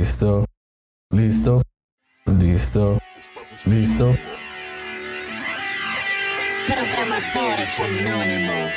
Listo. 0.00 0.46
Listo. 1.10 1.62
Listo. 2.24 2.98
Listo. 3.66 4.16
Programadores 6.66 7.80
Anónimos. 7.80 8.72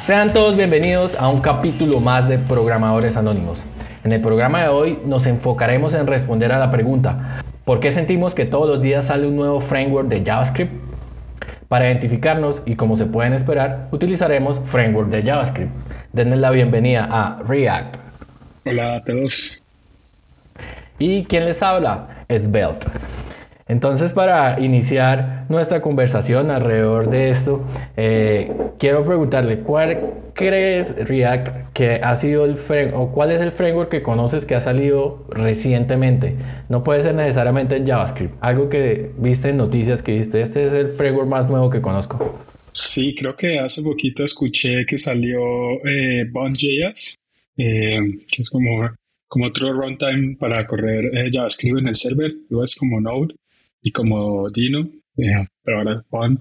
Sean 0.00 0.34
todos 0.34 0.58
bienvenidos 0.58 1.18
a 1.18 1.30
un 1.30 1.40
capítulo 1.40 2.00
más 2.00 2.28
de 2.28 2.36
Programadores 2.36 3.16
Anónimos. 3.16 3.62
En 4.04 4.12
el 4.12 4.20
programa 4.20 4.60
de 4.60 4.68
hoy 4.68 4.98
nos 5.06 5.24
enfocaremos 5.24 5.94
en 5.94 6.06
responder 6.06 6.52
a 6.52 6.58
la 6.58 6.70
pregunta, 6.70 7.42
¿por 7.64 7.80
qué 7.80 7.90
sentimos 7.90 8.34
que 8.34 8.44
todos 8.44 8.68
los 8.68 8.82
días 8.82 9.06
sale 9.06 9.26
un 9.26 9.36
nuevo 9.36 9.62
framework 9.62 10.08
de 10.08 10.22
JavaScript? 10.22 10.72
Para 11.68 11.86
identificarnos 11.86 12.62
y 12.66 12.76
como 12.76 12.96
se 12.96 13.06
pueden 13.06 13.32
esperar, 13.32 13.88
utilizaremos 13.92 14.60
framework 14.66 15.08
de 15.08 15.22
JavaScript. 15.22 15.79
Denle 16.12 16.36
la 16.36 16.50
bienvenida 16.50 17.06
a 17.08 17.40
React. 17.46 17.96
Hola 18.66 18.96
a 18.96 19.04
todos. 19.04 19.62
¿Y 20.98 21.22
quién 21.24 21.44
les 21.44 21.62
habla? 21.62 22.24
Svelte. 22.28 22.86
Entonces, 23.68 24.12
para 24.12 24.58
iniciar 24.58 25.44
nuestra 25.48 25.80
conversación 25.80 26.50
alrededor 26.50 27.10
de 27.10 27.30
esto, 27.30 27.62
eh, 27.96 28.52
quiero 28.80 29.04
preguntarle, 29.04 29.60
¿cuál 29.60 30.00
crees, 30.34 30.96
React, 31.06 31.72
que 31.74 32.00
ha 32.02 32.16
sido 32.16 32.44
el 32.44 32.56
framework, 32.56 32.98
o 32.98 33.12
cuál 33.12 33.30
es 33.30 33.40
el 33.40 33.52
framework 33.52 33.88
que 33.88 34.02
conoces 34.02 34.44
que 34.44 34.56
ha 34.56 34.60
salido 34.60 35.24
recientemente? 35.28 36.34
No 36.68 36.82
puede 36.82 37.02
ser 37.02 37.14
necesariamente 37.14 37.76
en 37.76 37.86
JavaScript, 37.86 38.34
algo 38.40 38.68
que 38.68 39.12
viste 39.16 39.50
en 39.50 39.58
noticias 39.58 40.02
que 40.02 40.16
viste, 40.16 40.42
este 40.42 40.66
es 40.66 40.72
el 40.72 40.94
framework 40.94 41.28
más 41.28 41.48
nuevo 41.48 41.70
que 41.70 41.80
conozco. 41.80 42.39
Sí, 42.72 43.14
creo 43.14 43.36
que 43.36 43.58
hace 43.58 43.82
poquito 43.82 44.24
escuché 44.24 44.86
que 44.86 44.96
salió 44.98 45.84
eh, 45.84 46.24
Bond.js, 46.30 47.16
eh, 47.56 47.98
que 48.30 48.42
es 48.42 48.50
como, 48.50 48.88
como 49.28 49.46
otro 49.46 49.72
runtime 49.72 50.36
para 50.38 50.66
correr 50.66 51.04
eh, 51.14 51.30
JavaScript 51.32 51.78
en 51.78 51.88
el 51.88 51.96
server, 51.96 52.32
luego 52.48 52.64
es 52.64 52.74
como 52.74 53.00
Node 53.00 53.34
y 53.82 53.92
como 53.92 54.48
Dino, 54.50 54.90
eh, 55.16 55.46
pero 55.62 55.78
ahora 55.78 56.02
Bond 56.10 56.40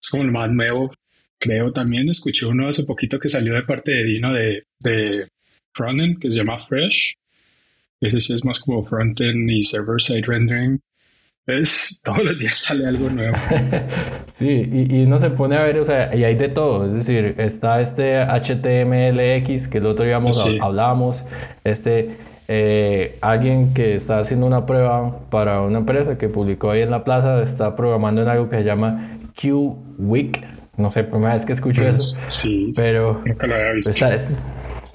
es 0.00 0.08
como 0.10 0.22
el 0.24 0.30
más 0.30 0.50
nuevo. 0.50 0.92
Creo 1.38 1.72
también 1.72 2.08
escuché 2.08 2.46
uno 2.46 2.68
hace 2.68 2.84
poquito 2.84 3.18
que 3.18 3.28
salió 3.28 3.54
de 3.54 3.62
parte 3.62 3.92
de 3.92 4.04
Dino 4.04 4.32
de, 4.32 5.28
frontend 5.74 6.18
que 6.18 6.28
se 6.28 6.36
llama 6.36 6.66
Fresh. 6.66 7.14
Ese 8.00 8.34
es 8.34 8.44
más 8.44 8.60
como 8.60 8.84
frontend 8.84 9.50
y 9.50 9.62
server-side 9.62 10.26
rendering. 10.26 10.80
Es, 11.46 12.00
todos 12.04 12.24
los 12.24 12.38
días 12.38 12.54
sale 12.54 12.86
algo 12.86 13.08
nuevo. 13.08 13.36
sí, 14.34 14.68
y, 14.72 14.96
y 14.96 15.04
uno 15.04 15.18
se 15.18 15.30
pone 15.30 15.56
a 15.56 15.62
ver, 15.62 15.78
o 15.78 15.84
sea, 15.84 16.14
y 16.14 16.24
hay 16.24 16.34
de 16.34 16.48
todo. 16.48 16.86
Es 16.86 16.92
decir, 16.92 17.34
está 17.38 17.80
este 17.80 18.18
HTMLX 18.24 19.68
que 19.68 19.78
el 19.78 19.86
otro 19.86 20.04
día 20.04 20.20
hablábamos, 20.60 21.24
este 21.64 22.16
eh, 22.48 23.18
alguien 23.22 23.74
que 23.74 23.96
está 23.96 24.20
haciendo 24.20 24.46
una 24.46 24.66
prueba 24.66 25.18
para 25.30 25.62
una 25.62 25.78
empresa 25.78 26.16
que 26.16 26.28
publicó 26.28 26.70
ahí 26.70 26.82
en 26.82 26.92
la 26.92 27.02
plaza 27.02 27.42
está 27.42 27.74
programando 27.74 28.22
en 28.22 28.28
algo 28.28 28.48
que 28.48 28.58
se 28.58 28.64
llama 28.64 29.18
QWeek. 29.40 30.44
No 30.76 30.92
sé, 30.92 31.04
primera 31.04 31.32
vez 31.32 31.46
que 31.46 31.54
escucho 31.54 31.82
pues, 31.82 31.96
eso. 31.96 32.20
Sí, 32.28 32.72
pero 32.76 33.22
nunca 33.24 33.46
lo 33.46 33.54
había 33.54 33.72
visto. 33.72 33.92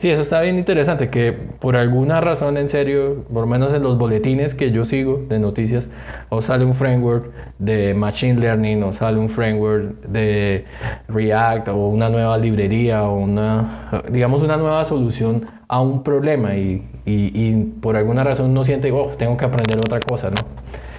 Sí, 0.02 0.10
eso 0.10 0.22
está 0.22 0.42
bien 0.42 0.58
interesante, 0.58 1.10
que 1.10 1.32
por 1.32 1.76
alguna 1.76 2.20
razón, 2.20 2.58
en 2.58 2.68
serio, 2.68 3.24
por 3.32 3.42
lo 3.42 3.48
menos 3.48 3.74
en 3.74 3.84
los 3.84 3.98
boletines 3.98 4.54
que 4.54 4.72
yo 4.72 4.84
sigo 4.84 5.26
de 5.30 5.40
noticias, 5.40 5.90
o 6.30 6.42
sale 6.42 6.66
un 6.66 6.76
framework 6.76 7.32
de 7.60 7.94
Machine 7.94 8.40
Learning, 8.40 8.84
o 8.84 8.92
sale 8.92 9.18
un 9.18 9.30
framework 9.30 10.02
de 10.08 10.66
React, 11.08 11.70
o 11.70 11.88
una 11.88 12.10
nueva 12.10 12.38
librería, 12.38 13.04
o 13.04 13.20
una, 13.20 14.04
digamos, 14.10 14.42
una 14.42 14.58
nueva 14.58 14.84
solución 14.84 15.46
a 15.68 15.80
un 15.80 16.04
problema. 16.04 16.56
Y 16.56 16.84
y, 17.06 17.54
por 17.82 17.96
alguna 17.96 18.24
razón 18.24 18.52
uno 18.52 18.64
siente, 18.64 18.92
oh, 18.92 19.16
tengo 19.18 19.38
que 19.38 19.46
aprender 19.46 19.78
otra 19.78 20.00
cosa, 20.00 20.30
¿no? 20.30 20.38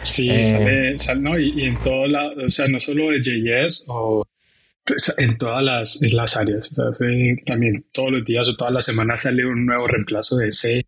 Sí, 0.02 0.28
eh, 0.30 0.94
sale, 0.98 1.20
¿no? 1.20 1.38
Y, 1.38 1.64
en 1.64 1.76
todo 1.76 2.06
la, 2.08 2.26
o 2.28 2.50
sea, 2.50 2.66
no 2.68 2.80
solo 2.80 3.10
de 3.10 3.20
JS 3.20 3.86
o 3.88 4.26
en 5.18 5.38
todas 5.38 5.62
las, 5.62 6.02
en 6.02 6.16
las 6.16 6.36
áreas, 6.36 6.72
o 6.72 6.74
sea, 6.74 7.08
también 7.46 7.84
todos 7.92 8.12
los 8.12 8.24
días 8.24 8.48
o 8.48 8.56
todas 8.56 8.72
las 8.72 8.84
semanas 8.84 9.22
sale 9.22 9.46
un 9.46 9.64
nuevo 9.66 9.86
reemplazo 9.86 10.36
de 10.36 10.50
C, 10.52 10.86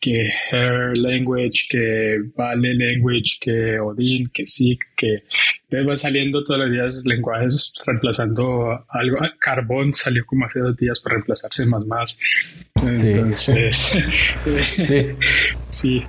que 0.00 0.28
Hair 0.50 0.96
Language, 0.96 1.66
que 1.68 2.18
Vale 2.36 2.74
Language, 2.74 3.38
que 3.40 3.78
Odin, 3.78 4.30
que 4.32 4.46
SIG, 4.46 4.78
que 4.96 5.22
entonces 5.64 5.86
van 5.86 5.98
saliendo 5.98 6.44
todos 6.44 6.60
los 6.60 6.70
días 6.70 7.02
lenguajes 7.06 7.74
reemplazando 7.86 8.84
algo. 8.88 9.16
Ah, 9.20 9.32
Carbón 9.38 9.94
salió 9.94 10.24
como 10.26 10.46
hace 10.46 10.60
dos 10.60 10.76
días 10.76 11.00
para 11.00 11.14
reemplazarse 11.14 11.66
más 11.66 11.86
más. 11.86 12.18
Entonces, 12.74 13.76
sí. 13.76 15.16
sí. 15.70 16.02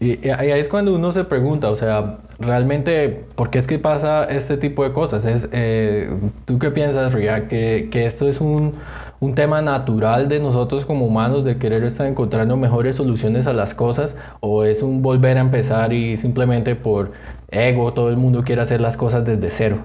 Y 0.00 0.28
ahí 0.28 0.50
es 0.50 0.68
cuando 0.68 0.94
uno 0.94 1.12
se 1.12 1.24
pregunta, 1.24 1.70
o 1.70 1.76
sea, 1.76 2.18
realmente, 2.38 3.08
¿por 3.36 3.50
qué 3.50 3.58
es 3.58 3.66
que 3.66 3.78
pasa 3.78 4.24
este 4.24 4.56
tipo 4.56 4.84
de 4.84 4.92
cosas? 4.92 5.26
Es, 5.26 5.48
eh, 5.52 6.10
¿Tú 6.44 6.58
qué 6.58 6.70
piensas, 6.70 7.12
Ria? 7.12 7.48
Que, 7.48 7.88
que 7.90 8.06
esto 8.06 8.28
es 8.28 8.40
un, 8.40 8.76
un 9.20 9.34
tema 9.34 9.62
natural 9.62 10.28
de 10.28 10.40
nosotros 10.40 10.84
como 10.84 11.06
humanos 11.06 11.44
de 11.44 11.58
querer 11.58 11.84
estar 11.84 12.06
encontrando 12.06 12.56
mejores 12.56 12.96
soluciones 12.96 13.46
a 13.46 13.52
las 13.52 13.74
cosas 13.74 14.16
o 14.40 14.64
es 14.64 14.82
un 14.82 15.02
volver 15.02 15.38
a 15.38 15.40
empezar 15.40 15.92
y 15.92 16.16
simplemente 16.16 16.74
por 16.76 17.12
ego 17.48 17.92
todo 17.94 18.10
el 18.10 18.16
mundo 18.16 18.44
quiere 18.44 18.62
hacer 18.62 18.80
las 18.80 18.96
cosas 18.96 19.24
desde 19.24 19.50
cero? 19.50 19.84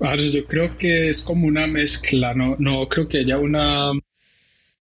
Yo 0.00 0.46
creo 0.48 0.76
que 0.76 1.10
es 1.10 1.22
como 1.22 1.46
una 1.46 1.66
mezcla, 1.66 2.34
no, 2.34 2.56
no 2.58 2.88
creo 2.88 3.08
que 3.08 3.18
haya 3.18 3.38
una 3.38 3.92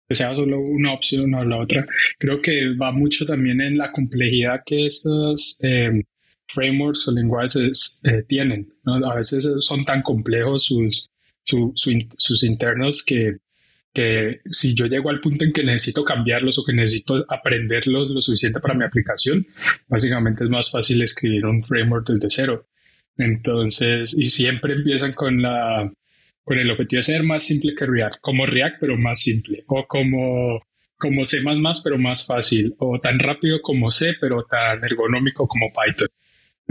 que 0.10 0.16
sea 0.16 0.36
solo 0.36 0.60
una 0.60 0.94
opción 0.94 1.34
o 1.36 1.44
la 1.46 1.58
otra. 1.58 1.86
Creo 2.20 2.42
que 2.42 2.76
va 2.76 2.92
mucho 2.92 3.26
también 3.26 3.62
en 3.62 3.78
la 3.78 3.92
complejidad 3.92 4.62
que 4.66 4.86
estos 4.86 5.60
eh, 5.64 6.04
frameworks 6.54 7.08
o 7.08 7.12
lenguajes 7.12 8.00
eh, 8.04 8.24
tienen. 8.28 8.74
A 8.86 9.16
veces 9.16 9.48
son 9.60 9.86
tan 9.86 10.02
complejos 10.02 10.66
sus, 10.66 11.10
sus 11.44 12.44
internals 12.44 13.04
que, 13.06 13.38
que 13.94 14.42
si 14.52 14.74
yo 14.76 14.86
llego 14.86 15.10
al 15.10 15.22
punto 15.22 15.44
en 15.44 15.54
que 15.54 15.64
necesito 15.64 16.04
cambiarlos 16.04 16.58
o 16.60 16.64
que 16.64 16.74
necesito 16.74 17.26
aprenderlos 17.30 18.10
lo 18.10 18.22
suficiente 18.22 18.60
para 18.60 18.74
mi 18.74 18.86
aplicación, 18.86 19.46
básicamente 19.88 20.44
es 20.44 20.50
más 20.50 20.72
fácil 20.72 21.02
escribir 21.02 21.46
un 21.46 21.64
framework 21.64 22.08
desde 22.08 22.30
cero. 22.30 22.68
Entonces, 23.18 24.14
y 24.18 24.28
siempre 24.28 24.74
empiezan 24.74 25.14
con 25.14 25.42
la 25.42 25.92
con 26.44 26.58
el 26.58 26.72
objetivo 26.72 27.00
de 27.00 27.04
ser 27.04 27.24
más 27.24 27.44
simple 27.44 27.76
que 27.76 27.86
React, 27.86 28.20
como 28.20 28.46
React 28.46 28.78
pero 28.80 28.98
más 28.98 29.20
simple, 29.20 29.64
o 29.68 29.86
como 29.88 30.62
como 30.98 31.26
C++ 31.26 31.38
pero 31.84 31.98
más 31.98 32.26
fácil, 32.26 32.76
o 32.78 33.00
tan 33.00 33.20
rápido 33.20 33.62
como 33.62 33.92
C 33.92 34.14
pero 34.20 34.44
tan 34.46 34.84
ergonómico 34.84 35.48
como 35.48 35.68
Python. 35.70 36.08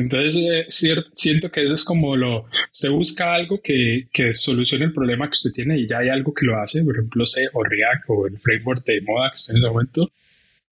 Entonces, 0.00 0.34
eh, 0.36 1.04
siento 1.14 1.50
que 1.50 1.62
eso 1.64 1.74
es 1.74 1.84
como 1.84 2.16
lo, 2.16 2.46
usted 2.72 2.88
busca 2.90 3.34
algo 3.34 3.60
que, 3.62 4.08
que, 4.10 4.32
solucione 4.32 4.86
el 4.86 4.94
problema 4.94 5.26
que 5.26 5.34
usted 5.34 5.50
tiene 5.52 5.78
y 5.78 5.86
ya 5.86 5.98
hay 5.98 6.08
algo 6.08 6.32
que 6.32 6.46
lo 6.46 6.58
hace, 6.58 6.82
por 6.84 6.96
ejemplo, 6.96 7.24
o 7.52 7.64
React 7.64 8.04
o 8.08 8.26
el 8.26 8.38
framework 8.38 8.84
de 8.86 9.02
moda 9.02 9.30
que 9.30 9.36
está 9.36 9.52
en 9.52 9.58
ese 9.58 9.68
momento, 9.68 10.10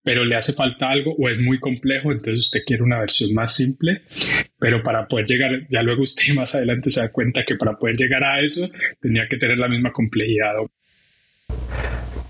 pero 0.03 0.25
le 0.25 0.35
hace 0.35 0.55
falta 0.55 0.89
algo 0.89 1.15
o 1.19 1.29
es 1.29 1.39
muy 1.39 1.59
complejo, 1.61 2.11
entonces 2.11 2.47
usted 2.47 2.61
quiere 2.65 2.83
una 2.83 3.01
versión 3.01 3.35
más 3.35 3.55
simple, 3.55 4.01
pero 4.59 4.83
para 4.83 5.07
poder 5.07 5.27
llegar, 5.27 5.67
ya 5.69 5.83
luego 5.83 6.05
usted 6.05 6.33
más 6.35 6.55
adelante 6.55 6.91
se 6.91 7.01
da 7.01 7.13
cuenta 7.13 7.45
que 7.47 7.57
para 7.57 7.77
poder 7.77 7.97
llegar 7.97 8.25
a 8.25 8.41
eso 8.41 8.67
tenía 8.99 9.29
que 9.29 9.37
tener 9.37 9.59
la 9.59 9.69
misma 9.69 9.93
complejidad 9.93 10.55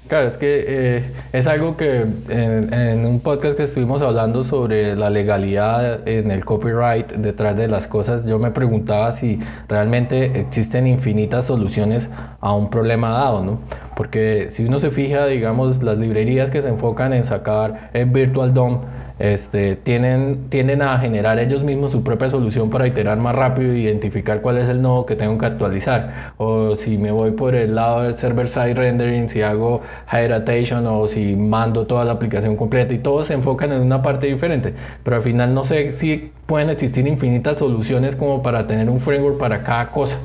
Claro, 0.09 0.27
es 0.27 0.39
que 0.39 0.65
eh, 0.67 1.05
es 1.35 1.47
algo 1.47 1.77
que 1.77 2.07
en, 2.31 3.05
un 3.05 3.21
podcast 3.21 3.59
que 3.59 3.65
estuvimos 3.65 4.01
hablando 4.01 4.43
sobre 4.43 4.97
la 4.97 5.11
legalidad 5.11 6.09
en 6.09 6.31
el 6.31 6.47
copyright 6.47 7.13
detrás 7.13 7.57
de 7.59 7.69
las 7.69 7.87
cosas, 7.87 8.25
yo 8.25 8.39
me 8.39 8.51
preguntaba 8.51 9.11
si 9.11 9.39
realmente 9.69 10.41
existen 10.41 10.87
infinitas 10.87 11.45
soluciones 11.45 12.09
a 12.41 12.55
un 12.55 12.71
problema 12.71 13.11
dado, 13.11 13.45
¿no? 13.45 13.61
Porque 13.97 14.49
si 14.51 14.65
uno 14.65 14.79
se 14.79 14.91
fija, 14.91 15.27
digamos, 15.27 15.83
las 15.83 15.99
librerías 15.99 16.51
que 16.51 16.63
se 16.63 16.71
enfocan 16.71 17.13
en 17.13 17.25
sacar 17.25 17.91
el 17.93 18.07
Virtual 18.07 18.55
DOM, 18.55 18.81
este, 19.19 19.77
tienen, 19.77 20.49
tienden 20.49 20.83
a 20.83 20.99
generar 20.99 21.39
ellos 21.39 21.63
mismos 21.63 21.91
su 21.91 22.05
propia 22.05 22.29
solución 22.29 22.71
para 22.71 22.87
iterar 22.87 23.19
más 23.21 23.35
rápido 23.35 23.73
e 23.73 23.79
identificar 23.81 24.41
cuál 24.41 24.59
es 24.59 24.69
el 24.69 24.81
nodo 24.81 25.07
que 25.07 25.17
tengo 25.17 25.39
que 25.39 25.47
actualizar. 25.47 26.33
O 26.37 26.77
si 26.77 26.99
me 26.99 27.11
voy 27.11 27.33
por 27.33 27.55
el 27.55 27.75
lado 27.75 28.03
del 28.03 28.15
server-side 28.15 28.75
rendering, 28.75 29.29
si 29.29 29.43
hago 29.43 29.83
hydratation 30.11 30.87
o 30.87 31.07
si 31.07 31.37
mando 31.37 31.87
toda 31.87 32.05
la 32.05 32.13
aplicación 32.13 32.57
completa 32.57 32.95
y 32.95 32.99
todos 32.99 33.27
se 33.27 33.35
enfocan 33.35 33.73
en 33.73 33.83
una 33.83 34.03
parte 34.03 34.27
diferente. 34.27 34.73
Pero 35.03 35.17
al 35.17 35.23
final 35.23 35.55
no 35.55 35.65
sé 35.65 35.93
si 35.95 36.31
pueden 36.47 36.71
existir 36.71 37.07
infinitas 37.07 37.59
soluciones 37.59 38.17
como 38.17 38.43
para 38.43 38.67
tener 38.67 38.89
un 38.89 39.01
framework 39.01 39.39
para 39.39 39.63
cada 39.63 39.91
cosa. 39.91 40.19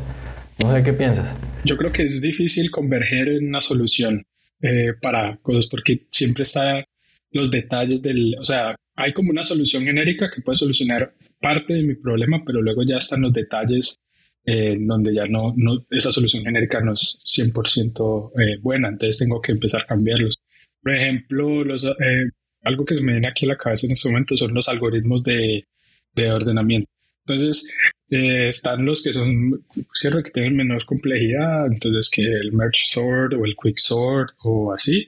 No 0.62 0.72
sé 0.72 0.84
qué 0.84 0.94
piensas. 0.94 1.28
Yo 1.66 1.78
creo 1.78 1.92
que 1.92 2.04
es 2.04 2.22
difícil 2.22 2.70
converger 2.70 3.28
en 3.28 3.48
una 3.48 3.62
solución 3.62 4.26
eh, 4.62 4.94
para 5.02 5.38
cosas 5.38 5.68
porque 5.68 6.06
siempre 6.12 6.44
está 6.44 6.86
los 7.32 7.50
detalles 7.50 8.02
del, 8.02 8.36
o 8.40 8.46
sea, 8.46 8.76
hay 8.96 9.14
como 9.14 9.32
una 9.32 9.44
solución 9.44 9.84
genérica 9.86 10.30
que 10.34 10.42
puede 10.42 10.58
solucionar 10.58 11.14
parte 11.40 11.74
de 11.74 11.84
mi 11.84 11.96
problema, 11.96 12.44
pero 12.46 12.62
luego 12.62 12.84
ya 12.84 12.98
están 12.98 13.22
los 13.22 13.34
detalles 13.34 13.96
donde 14.46 15.16
ya 15.16 15.26
no, 15.26 15.54
no, 15.56 15.86
esa 15.90 16.12
solución 16.12 16.44
genérica 16.44 16.82
no 16.82 16.94
es 16.94 17.18
100% 17.26 18.32
eh, 18.42 18.60
buena, 18.62 18.90
entonces 18.90 19.18
tengo 19.20 19.42
que 19.42 19.54
empezar 19.54 19.84
a 19.84 19.88
cambiarlos. 19.88 20.36
Por 20.82 20.94
ejemplo, 20.94 21.64
los, 21.64 21.86
eh, 21.86 22.30
algo 22.64 22.86
que 22.86 23.00
me 23.02 23.14
viene 23.14 23.28
aquí 23.28 23.46
a 23.46 23.50
la 23.50 23.58
cabeza 23.58 23.88
en 23.88 23.94
este 23.94 24.10
momento 24.10 24.36
son 24.36 24.54
los 24.54 24.68
algoritmos 24.68 25.24
de, 25.24 25.66
de 26.14 26.32
ordenamiento. 26.32 26.90
Entonces, 27.26 27.74
eh, 28.10 28.50
están 28.50 28.86
los 28.86 29.02
que 29.02 29.14
son, 29.14 29.66
cierto, 29.94 30.22
que 30.24 30.32
tienen 30.32 30.58
menor 30.58 30.86
complejidad, 30.86 31.68
entonces 31.72 32.10
que 32.14 32.22
el 32.24 32.52
merge 32.52 32.84
sort 32.86 33.34
o 33.34 33.46
el 33.46 33.56
quick 33.62 33.78
sort 33.78 34.32
o 34.44 34.74
así, 34.74 35.08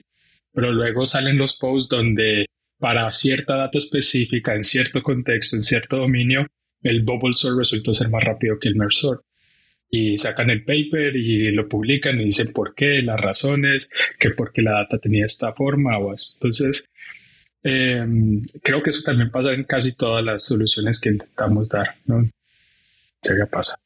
pero 0.52 0.72
luego 0.72 1.04
salen 1.04 1.36
los 1.36 1.58
posts 1.58 1.90
donde 1.90 2.46
para 2.78 3.10
cierta 3.12 3.56
data 3.56 3.78
específica, 3.78 4.54
en 4.54 4.62
cierto 4.62 5.02
contexto, 5.02 5.56
en 5.56 5.62
cierto 5.62 5.96
dominio, 5.96 6.46
el 6.82 7.02
bubble 7.02 7.34
sort 7.34 7.58
resultó 7.58 7.94
ser 7.94 8.08
más 8.08 8.22
rápido 8.22 8.58
que 8.58 8.68
el 8.68 8.76
merge 8.76 9.00
sort. 9.00 9.22
Y 9.88 10.18
sacan 10.18 10.50
el 10.50 10.64
paper 10.64 11.14
y 11.16 11.52
lo 11.52 11.68
publican 11.68 12.20
y 12.20 12.24
dicen 12.24 12.52
por 12.52 12.74
qué, 12.74 13.02
las 13.02 13.20
razones, 13.20 13.88
que 14.18 14.30
porque 14.30 14.60
la 14.62 14.72
data 14.72 14.98
tenía 14.98 15.26
esta 15.26 15.52
forma 15.52 15.96
o 15.98 16.12
así. 16.12 16.34
Entonces, 16.34 16.88
em, 17.62 18.42
creo 18.62 18.82
que 18.82 18.90
eso 18.90 19.02
también 19.04 19.30
pasa 19.30 19.52
en 19.52 19.64
casi 19.64 19.94
todas 19.96 20.24
las 20.24 20.44
soluciones 20.44 21.00
que 21.00 21.10
intentamos 21.10 21.68
dar, 21.68 21.96
¿no? 22.04 22.28
¿Qué 23.22 23.46
pasa? 23.50 23.76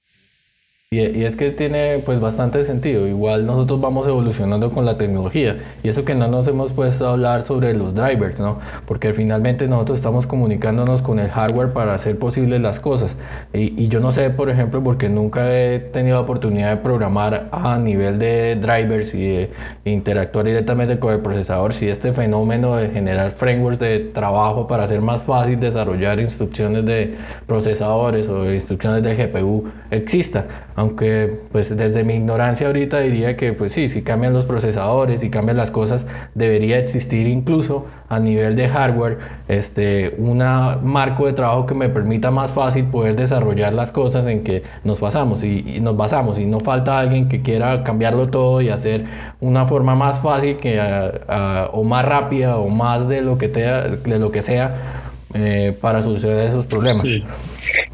Y, 0.93 1.23
es 1.23 1.37
que 1.37 1.53
tiene 1.53 2.03
pues 2.05 2.19
bastante 2.19 2.65
sentido. 2.65 3.07
Igual 3.07 3.47
nosotros 3.47 3.81
vamos 3.81 4.09
evolucionando 4.09 4.73
con 4.73 4.85
la 4.85 4.99
tecnología. 4.99 5.57
Y 5.85 5.89
eso 5.89 6.05
que 6.05 6.17
no 6.17 6.27
nos 6.27 6.49
hemos 6.49 6.73
puesto 6.73 7.07
a 7.07 7.13
hablar 7.13 7.43
sobre 7.43 7.75
los 7.75 7.95
drivers, 7.95 8.41
¿no? 8.41 8.59
Porque 8.87 9.13
finalmente 9.13 9.69
nosotros 9.69 10.01
estamos 10.01 10.27
comunicándonos 10.27 11.01
con 11.01 11.21
el 11.21 11.31
hardware 11.31 11.73
para 11.73 11.95
hacer 11.95 12.19
posibles 12.19 12.61
las 12.61 12.81
cosas. 12.81 13.15
Y, 13.53 13.87
yo 13.87 14.01
no 14.01 14.11
sé, 14.11 14.31
por 14.31 14.51
ejemplo, 14.51 14.83
porque 14.83 15.09
nunca 15.09 15.55
he 15.55 15.79
tenido 15.79 16.17
la 16.17 16.23
oportunidad 16.23 16.71
de 16.71 16.77
programar 16.79 17.49
a 17.53 17.79
nivel 17.79 18.19
de 18.19 18.57
drivers 18.57 19.15
y 19.15 19.29
de 19.29 19.51
interactuar 19.85 20.47
directamente 20.47 20.99
con 20.99 21.15
el 21.15 21.21
procesador, 21.21 21.73
si 21.73 21.87
este 21.87 22.13
fenómeno 22.13 22.75
de 22.75 22.89
generar 22.89 23.31
frameworks 23.31 23.79
de 23.79 24.11
trabajo 24.13 24.67
para 24.67 24.83
hacer 24.83 25.01
más 25.01 25.23
fácil 25.23 25.61
desarrollar 25.61 26.19
instrucciones 26.19 26.85
de 26.85 27.15
procesadores 27.47 28.27
o 28.27 28.53
instrucciones 28.53 29.05
de 29.05 29.15
GPU 29.15 29.69
exista 29.93 30.47
aunque 30.81 31.39
pues 31.53 31.77
desde 31.77 32.05
mi 32.05 32.15
ignorancia 32.15 32.67
ahorita 32.67 33.01
diría 33.01 33.37
que 33.37 33.53
pues 33.53 33.73
sí, 33.73 33.89
si 33.91 34.03
cambian 34.03 34.33
los 34.33 34.47
procesadores 34.47 35.23
y 35.23 35.29
cambian 35.29 35.59
las 35.59 35.71
cosas, 35.71 36.07
debería 36.35 36.79
existir 36.79 37.27
incluso 37.27 37.87
a 38.09 38.19
nivel 38.19 38.57
de 38.57 38.67
hardware 38.67 39.19
este 39.49 40.15
un 40.17 40.39
marco 40.39 41.27
de 41.27 41.35
trabajo 41.35 41.67
que 41.67 41.75
me 41.75 41.91
permita 41.91 42.31
más 42.31 42.53
fácil 42.53 42.87
poder 42.87 43.15
desarrollar 43.15 43.75
las 43.75 43.93
cosas 43.93 44.27
en 44.27 44.43
que 44.43 44.63
nos 44.83 45.01
basamos 45.01 45.45
y, 45.45 45.81
nos 45.83 45.99
basamos 45.99 46.39
y 46.39 46.47
no 46.47 46.61
falta 46.61 46.99
alguien 46.99 47.29
que 47.29 47.43
quiera 47.43 47.85
cambiarlo 47.85 48.29
todo 48.31 48.63
y 48.63 48.71
hacer 48.71 49.05
una 49.41 49.67
forma 49.67 49.95
más 49.95 50.19
fácil 50.21 50.57
que 50.57 50.81
o 51.73 51.85
más 51.85 52.05
rápida 52.07 52.57
o 52.57 52.69
más 52.71 53.07
de 53.07 53.21
lo 53.21 53.37
que 53.37 53.49
de 53.49 54.19
lo 54.19 54.31
que 54.33 54.41
sea 54.41 55.00
eh, 55.33 55.77
para 55.81 56.03
solucionar 56.03 56.47
esos 56.47 56.67
problemas. 56.67 57.05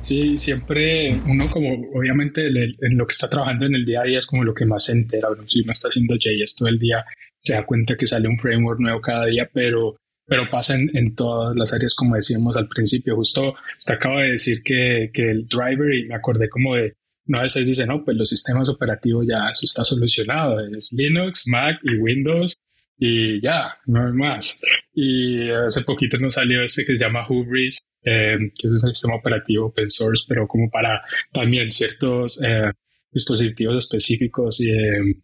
Sí, 0.01 0.39
siempre 0.39 1.21
uno 1.27 1.51
como 1.51 1.87
obviamente 1.95 2.47
en 2.47 2.97
lo 2.97 3.07
que 3.07 3.13
está 3.13 3.29
trabajando 3.29 3.67
en 3.67 3.75
el 3.75 3.85
día 3.85 4.01
a 4.01 4.05
día 4.05 4.19
es 4.19 4.27
como 4.27 4.45
lo 4.45 4.55
que 4.55 4.65
más 4.65 4.85
se 4.85 4.93
entera. 4.93 5.29
si 5.47 5.61
uno 5.61 5.73
está 5.73 5.89
haciendo 5.89 6.15
JS 6.15 6.57
todo 6.57 6.69
el 6.69 6.79
día, 6.79 7.05
se 7.43 7.53
da 7.53 7.67
cuenta 7.67 7.97
que 7.97 8.07
sale 8.07 8.29
un 8.29 8.39
framework 8.39 8.81
nuevo 8.81 9.01
cada 9.01 9.27
día, 9.27 9.51
pero, 9.53 9.97
pero 10.27 10.49
pasa 10.51 10.77
en, 10.77 11.15
todas 11.15 11.55
las 11.57 11.75
áreas 11.75 11.95
como 11.95 12.17
decíamos 12.17 12.57
al 12.57 12.69
principio. 12.69 13.17
Justo 13.17 13.55
usted 13.79 13.95
acaba 13.95 14.23
de 14.23 14.33
decir 14.33 14.63
que, 14.63 15.11
el 15.15 15.47
driver 15.47 15.95
y 15.95 16.07
me 16.09 16.15
acordé 16.15 16.49
como 16.49 16.75
de 16.75 16.95
no 17.29 17.41
a 17.41 17.43
veces 17.43 17.67
dice, 17.67 17.87
no, 17.87 18.05
pues 18.05 18.17
los 18.17 18.29
sistemas 18.29 18.69
operativos 18.69 19.27
ya 19.29 19.49
eso 19.51 19.65
está 19.65 19.83
solucionado, 19.83 20.61
es 20.61 20.93
Linux, 20.93 21.49
Mac 21.49 21.81
y 21.83 21.97
Windows 21.97 22.55
y 22.99 23.41
ya, 23.41 23.77
no 23.87 24.07
hay 24.07 24.13
más. 24.13 24.61
Y 24.95 25.51
hace 25.51 25.83
poquito 25.83 26.19
nos 26.19 26.35
salió 26.35 26.63
este 26.63 26.85
que 26.85 26.97
se 26.97 27.05
llama 27.05 27.27
Hubris, 27.29 27.79
eh, 28.03 28.39
que 28.57 28.69
es 28.69 28.83
un 28.85 28.95
sistema 28.95 29.17
operativo 29.17 29.67
open 29.67 29.91
source, 29.91 30.25
pero 30.29 30.47
como 30.47 30.71
para 30.71 31.03
también 31.33 31.71
ciertos 31.71 32.43
eh, 32.43 32.73
dispositivos 33.11 33.77
específicos. 33.77 34.61
Y, 34.61 34.71
eh, 34.71 35.17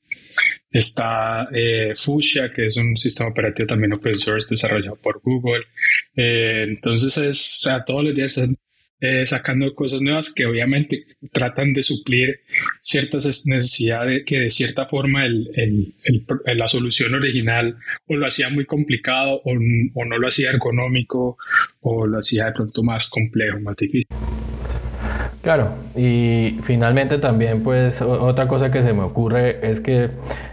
está 0.71 1.49
Fuchsia, 1.97 2.53
que 2.53 2.67
es 2.67 2.77
un 2.77 2.97
sistema 2.97 3.31
operativo 3.31 3.69
también 3.69 3.95
open 3.95 4.15
source 4.15 4.49
desarrollado 4.51 4.97
por 4.97 5.21
Google. 5.23 5.65
entonces, 6.15 7.17
es, 7.19 7.59
o 7.61 7.63
sea, 7.63 7.85
todos 7.85 8.05
los 8.05 8.15
días 8.15 8.39
eh, 9.05 9.27
sacando 9.27 9.75
cosas 9.75 10.01
nuevas 10.01 10.33
que 10.33 10.47
obviamente 10.47 11.07
tratan 11.33 11.73
de 11.73 11.83
suplir 11.83 12.41
ciertas 12.81 13.25
necesidades 13.47 14.23
que 14.25 14.39
de 14.39 14.51
cierta 14.51 14.87
forma 14.87 15.27
el, 15.27 15.51
el, 15.57 15.93
la 16.57 16.69
solución 16.69 17.13
original 17.15 17.77
o 18.07 18.15
lo 18.15 18.27
hacía 18.27 18.49
muy 18.49 18.65
complicado 18.65 19.43
o, 19.45 19.51
o 19.51 20.05
no 20.05 20.19
lo 20.19 20.29
hacía 20.29 20.51
ergonómico 20.51 21.37
o 21.81 22.07
lo 22.07 22.19
hacía 22.19 22.47
de 22.47 22.53
pronto 22.53 22.85
más 22.85 23.11
complejo, 23.11 23.59
más 23.59 23.77
difícil. 23.77 24.22
Claro, 25.43 25.71
y 25.97 26.61
finalmente 26.63 27.19
también 27.19 27.65
pues 27.65 28.01
otra 28.01 28.47
cosa 28.47 28.71
que 28.71 28.81
se 28.81 28.93
me 28.93 29.03
ocurre 29.03 29.69
es 29.69 29.81
que 29.81 30.11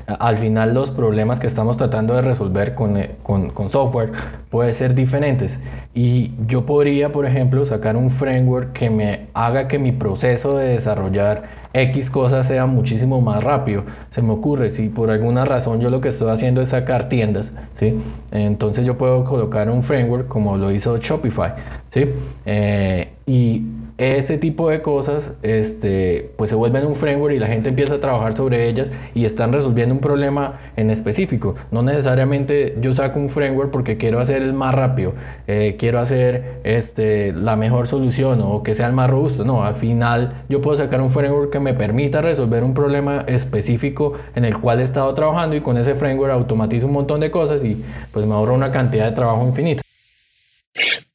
al 0.08 0.40
final 0.40 0.74
los 0.74 0.90
problemas 0.90 1.40
que 1.40 1.46
estamos 1.46 1.78
tratando 1.78 2.16
de 2.16 2.24
resolver 2.24 2.74
con, 2.74 2.98
eh, 2.98 3.12
con, 3.22 3.52
con 3.52 3.70
software 3.70 4.12
pueden 4.50 4.74
ser 4.74 4.96
diferentes 4.96 5.60
y 5.94 6.32
yo 6.48 6.66
podría 6.66 7.12
por 7.12 7.28
ejemplo 7.28 7.64
sacar 7.66 7.96
un 7.98 8.10
framework 8.10 8.74
que 8.74 8.90
me 8.90 9.28
haga 9.36 9.68
que 9.68 9.78
mi 9.78 9.92
proceso 9.92 10.58
de 10.58 10.70
desarrollar 10.70 11.44
X 11.74 12.10
cosas 12.10 12.48
sea 12.48 12.66
muchísimo 12.66 13.22
más 13.22 13.44
rápido. 13.44 13.84
Se 14.10 14.24
me 14.24 14.32
ocurre, 14.32 14.72
si 14.72 14.90
por 14.90 15.12
alguna 15.12 15.46
razón 15.46 15.82
yo 15.82 15.92
lo 15.92 16.02
que 16.02 16.08
estoy 16.08 16.32
haciendo 16.32 16.62
es 16.62 16.70
sacar 16.70 17.10
tiendas, 17.10 17.52
¿sí? 17.78 17.94
entonces 18.32 18.88
yo 18.88 18.98
puedo 18.98 19.24
colocar 19.24 19.70
un 19.70 19.84
framework 19.84 20.28
como 20.28 20.58
lo 20.58 20.72
hizo 20.72 20.98
Shopify. 20.98 21.54
¿sí? 21.90 22.10
Eh, 22.48 23.10
y 23.28 23.62
ese 24.00 24.38
tipo 24.38 24.70
de 24.70 24.82
cosas 24.82 25.32
este, 25.44 26.32
pues 26.38 26.50
se 26.50 26.56
vuelven 26.56 26.86
un 26.88 26.96
framework 26.96 27.36
y 27.36 27.40
la 27.40 27.48
gente 27.48 27.70
empieza 27.70 27.96
a 27.96 28.00
trabajar 28.00 28.36
sobre 28.36 28.68
ellas 28.68 28.92
y 29.14 29.26
están 29.26 29.52
resolviendo 29.52 29.94
un 29.94 30.02
problema 30.02 30.60
en 30.78 30.90
específico. 30.90 31.56
No 31.72 31.84
necesariamente 31.84 32.78
yo 32.82 32.94
saco 32.94 33.20
un 33.20 33.30
framework 33.30 33.72
porque 33.72 33.98
quiero 33.98 34.20
hacer 34.20 34.42
el 34.42 34.54
más 34.54 34.74
rápido, 34.74 35.14
eh, 35.48 35.76
quiero 35.78 36.00
hacer 36.00 36.60
este, 36.64 37.34
la 37.34 37.58
mejor 37.58 37.88
solución 37.88 38.42
o 38.42 38.64
que 38.64 38.74
sea 38.74 38.88
el 38.88 38.94
más 38.94 39.10
robusto. 39.10 39.44
No, 39.44 39.64
al 39.64 39.76
final 39.76 40.44
yo 40.48 40.62
puedo 40.62 40.78
sacar 40.78 41.02
un 41.02 41.10
framework 41.10 41.52
que 41.52 41.60
me 41.60 41.74
permita 41.74 42.22
resolver 42.22 42.64
un 42.64 42.74
problema 42.74 43.26
específico 43.28 44.14
en 44.36 44.46
el 44.46 44.58
cual 44.58 44.80
he 44.80 44.84
estado 44.84 45.14
trabajando 45.14 45.58
y 45.58 45.62
con 45.62 45.78
ese 45.78 45.96
framework 45.96 46.32
automatizo 46.32 46.88
un 46.88 46.94
montón 46.94 47.20
de 47.20 47.32
cosas 47.32 47.64
y 47.64 47.84
pues 48.14 48.26
me 48.26 48.34
ahorro 48.34 48.54
una 48.54 48.72
cantidad 48.72 49.10
de 49.10 49.16
trabajo 49.16 49.46
infinita. 49.46 49.82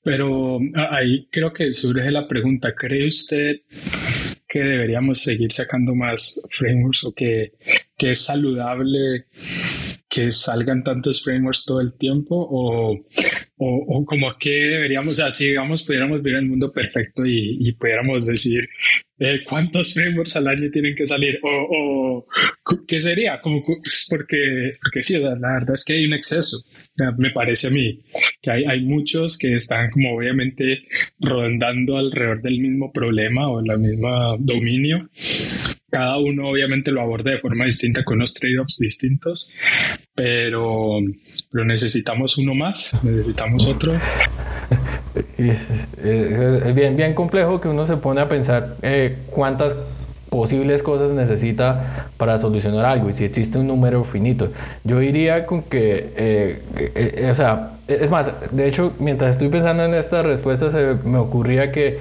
Pero 0.04 0.60
ah, 0.74 0.96
ahí 0.96 1.26
creo 1.32 1.52
que 1.52 1.72
surge 1.72 2.10
la 2.10 2.28
pregunta, 2.28 2.74
¿cree 2.74 3.08
usted 3.08 3.62
que 4.46 4.60
deberíamos 4.60 5.20
seguir 5.20 5.52
sacando 5.52 5.96
más 5.96 6.40
frameworks 6.56 7.02
o 7.04 7.12
que, 7.12 7.54
es 7.98 8.20
saludable 8.20 9.24
que 10.08 10.30
salgan 10.30 10.84
tantos 10.84 11.24
frameworks 11.24 11.64
todo 11.64 11.80
el 11.80 11.96
tiempo 11.96 12.36
o, 12.36 12.96
o, 13.64 14.04
como 14.04 14.36
que 14.38 14.50
deberíamos, 14.50 15.18
o 15.18 15.30
si 15.30 15.48
digamos 15.48 15.82
pudiéramos 15.82 16.22
vivir 16.22 16.38
en 16.38 16.44
el 16.44 16.50
mundo 16.50 16.72
perfecto 16.72 17.24
y, 17.24 17.56
y 17.60 17.72
pudiéramos 17.72 18.26
decir 18.26 18.68
eh, 19.18 19.40
cuántos 19.48 19.94
frameworks 19.94 20.36
al 20.36 20.48
año 20.48 20.70
tienen 20.70 20.94
que 20.94 21.06
salir 21.06 21.38
o, 21.42 21.48
o 21.48 22.26
qué 22.86 23.00
sería, 23.00 23.40
como 23.40 23.62
porque, 24.10 24.72
porque 24.82 25.02
sí, 25.02 25.18
la 25.18 25.34
verdad 25.34 25.74
es 25.74 25.84
que 25.84 25.94
hay 25.94 26.04
un 26.04 26.14
exceso, 26.14 26.58
me 27.18 27.30
parece 27.30 27.68
a 27.68 27.70
mí, 27.70 28.00
que 28.42 28.50
hay, 28.50 28.64
hay 28.64 28.80
muchos 28.82 29.38
que 29.38 29.54
están 29.54 29.90
como 29.90 30.16
obviamente 30.16 30.82
rondando 31.20 31.96
alrededor 31.96 32.42
del 32.42 32.58
mismo 32.58 32.92
problema 32.92 33.48
o 33.48 33.60
el 33.60 33.78
mismo 33.78 34.36
dominio 34.38 35.08
cada 35.94 36.18
uno 36.18 36.48
obviamente 36.48 36.90
lo 36.90 37.00
aborda 37.00 37.30
de 37.30 37.38
forma 37.38 37.66
distinta 37.66 38.02
con 38.02 38.16
unos 38.16 38.34
trade-offs 38.34 38.78
distintos, 38.80 39.52
pero, 40.12 40.98
pero 41.52 41.64
necesitamos 41.64 42.36
uno 42.36 42.52
más, 42.52 42.98
necesitamos 43.04 43.64
otro. 43.66 43.92
Es, 45.38 46.74
bien, 46.74 46.96
bien 46.96 47.14
complejo 47.14 47.60
que 47.60 47.68
uno 47.68 47.84
se 47.86 47.96
pone 47.96 48.20
a 48.20 48.28
pensar 48.28 48.76
eh, 48.82 49.18
cuántas 49.30 49.76
posibles 50.28 50.82
cosas 50.82 51.12
necesita 51.12 52.10
para 52.16 52.38
solucionar 52.38 52.84
algo 52.84 53.10
y 53.10 53.12
si 53.12 53.24
existe 53.24 53.58
un 53.58 53.68
número 53.68 54.02
finito. 54.02 54.50
Yo 54.82 55.00
iría 55.00 55.46
con 55.46 55.62
que, 55.62 56.12
eh, 56.16 56.62
eh, 56.76 57.28
o 57.30 57.34
sea, 57.34 57.74
es 57.86 58.10
más, 58.10 58.32
de 58.50 58.66
hecho, 58.66 58.92
mientras 58.98 59.32
estoy 59.32 59.48
pensando 59.48 59.84
en 59.84 59.94
esta 59.94 60.22
respuesta, 60.22 60.70
se 60.70 60.96
me 61.04 61.18
ocurría 61.18 61.70
que 61.70 61.98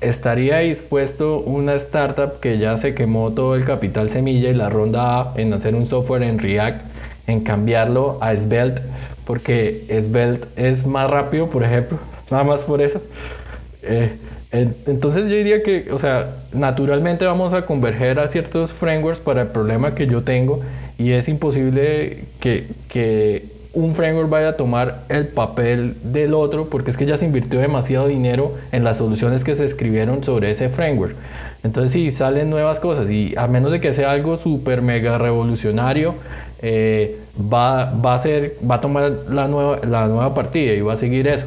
¿Estaría 0.00 0.58
dispuesto 0.58 1.40
una 1.40 1.74
startup 1.74 2.38
que 2.40 2.58
ya 2.58 2.76
se 2.76 2.94
quemó 2.94 3.32
todo 3.32 3.54
el 3.56 3.64
capital 3.64 4.10
semilla 4.10 4.50
y 4.50 4.54
la 4.54 4.68
ronda 4.68 5.20
A 5.20 5.32
en 5.36 5.52
hacer 5.54 5.74
un 5.74 5.86
software 5.86 6.22
en 6.22 6.38
React, 6.38 6.82
en 7.26 7.40
cambiarlo 7.40 8.18
a 8.20 8.36
Svelte? 8.36 8.82
Porque 9.24 9.86
Svelte 10.02 10.48
es 10.56 10.86
más 10.86 11.10
rápido, 11.10 11.48
por 11.50 11.64
ejemplo, 11.64 11.98
nada 12.30 12.44
más 12.44 12.60
por 12.60 12.80
eso. 12.82 13.00
Eh, 13.82 14.18
Entonces 14.52 15.28
yo 15.28 15.34
diría 15.36 15.62
que, 15.62 15.90
o 15.92 15.98
sea, 15.98 16.36
naturalmente 16.52 17.26
vamos 17.26 17.52
a 17.54 17.66
converger 17.66 18.18
a 18.20 18.28
ciertos 18.28 18.72
frameworks 18.72 19.20
para 19.20 19.42
el 19.42 19.48
problema 19.48 19.94
que 19.94 20.06
yo 20.06 20.22
tengo 20.22 20.60
y 20.98 21.12
es 21.12 21.28
imposible 21.28 22.24
que, 22.40 22.68
que 22.88 23.55
un 23.76 23.94
framework 23.94 24.30
vaya 24.30 24.48
a 24.48 24.56
tomar 24.56 25.02
el 25.10 25.26
papel 25.26 25.96
del 26.02 26.32
otro 26.32 26.70
porque 26.70 26.90
es 26.90 26.96
que 26.96 27.04
ya 27.04 27.18
se 27.18 27.26
invirtió 27.26 27.60
demasiado 27.60 28.08
dinero 28.08 28.54
en 28.72 28.84
las 28.84 28.96
soluciones 28.96 29.44
que 29.44 29.54
se 29.54 29.66
escribieron 29.66 30.24
sobre 30.24 30.50
ese 30.50 30.70
framework. 30.70 31.14
Entonces 31.62 31.92
si 31.92 32.10
salen 32.10 32.48
nuevas 32.48 32.80
cosas 32.80 33.10
y 33.10 33.34
a 33.36 33.46
menos 33.48 33.72
de 33.72 33.80
que 33.82 33.92
sea 33.92 34.12
algo 34.12 34.38
súper 34.38 34.80
mega 34.80 35.18
revolucionario, 35.18 36.14
eh, 36.62 37.18
va, 37.38 37.92
va, 37.92 38.14
a 38.14 38.18
ser, 38.18 38.54
va 38.68 38.76
a 38.76 38.80
tomar 38.80 39.12
la 39.28 39.46
nueva, 39.46 39.78
la 39.86 40.06
nueva 40.06 40.34
partida 40.34 40.72
y 40.72 40.80
va 40.80 40.94
a 40.94 40.96
seguir 40.96 41.28
eso. 41.28 41.44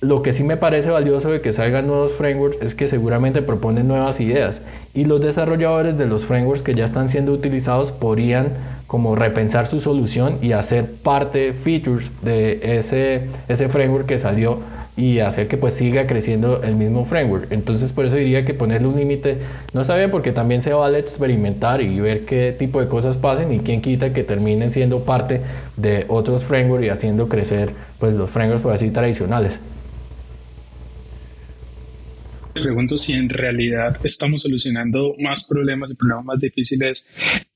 Lo 0.00 0.22
que 0.22 0.32
sí 0.32 0.42
me 0.42 0.56
parece 0.56 0.88
valioso 0.88 1.30
de 1.30 1.42
que 1.42 1.52
salgan 1.52 1.86
nuevos 1.86 2.12
frameworks 2.12 2.62
es 2.62 2.74
que 2.74 2.86
seguramente 2.86 3.42
proponen 3.42 3.86
nuevas 3.86 4.18
ideas 4.18 4.62
y 4.94 5.04
los 5.04 5.20
desarrolladores 5.20 5.98
de 5.98 6.06
los 6.06 6.24
frameworks 6.24 6.62
que 6.62 6.74
ya 6.74 6.86
están 6.86 7.10
siendo 7.10 7.32
utilizados 7.34 7.92
podrían 7.92 8.54
como 8.90 9.14
repensar 9.14 9.68
su 9.68 9.80
solución 9.80 10.38
y 10.42 10.50
hacer 10.50 10.84
parte 10.90 11.52
features 11.52 12.10
de 12.22 12.58
ese, 12.76 13.28
ese 13.46 13.68
framework 13.68 14.04
que 14.04 14.18
salió 14.18 14.58
y 14.96 15.20
hacer 15.20 15.46
que 15.46 15.56
pues 15.56 15.74
siga 15.74 16.08
creciendo 16.08 16.60
el 16.64 16.74
mismo 16.74 17.04
framework. 17.04 17.52
Entonces 17.52 17.92
por 17.92 18.04
eso 18.04 18.16
diría 18.16 18.44
que 18.44 18.52
ponerle 18.52 18.88
un 18.88 18.96
límite 18.96 19.38
no 19.74 19.82
bien 19.94 20.10
porque 20.10 20.32
también 20.32 20.60
se 20.60 20.72
vale 20.72 20.98
experimentar 20.98 21.80
y 21.80 22.00
ver 22.00 22.24
qué 22.24 22.52
tipo 22.58 22.80
de 22.80 22.88
cosas 22.88 23.16
pasen 23.16 23.52
y 23.52 23.60
quién 23.60 23.80
quita 23.80 24.12
que 24.12 24.24
terminen 24.24 24.72
siendo 24.72 25.04
parte 25.04 25.40
de 25.76 26.04
otros 26.08 26.42
frameworks 26.42 26.84
y 26.84 26.88
haciendo 26.88 27.28
crecer 27.28 27.70
pues 28.00 28.14
los 28.14 28.28
frameworks 28.28 28.64
por 28.64 28.72
así 28.72 28.90
tradicionales 28.90 29.60
pregunto 32.52 32.98
si 32.98 33.12
en 33.12 33.28
realidad 33.28 33.96
estamos 34.02 34.42
solucionando 34.42 35.14
más 35.18 35.46
problemas 35.48 35.90
y 35.90 35.94
problemas 35.94 36.24
más 36.24 36.40
difíciles 36.40 37.06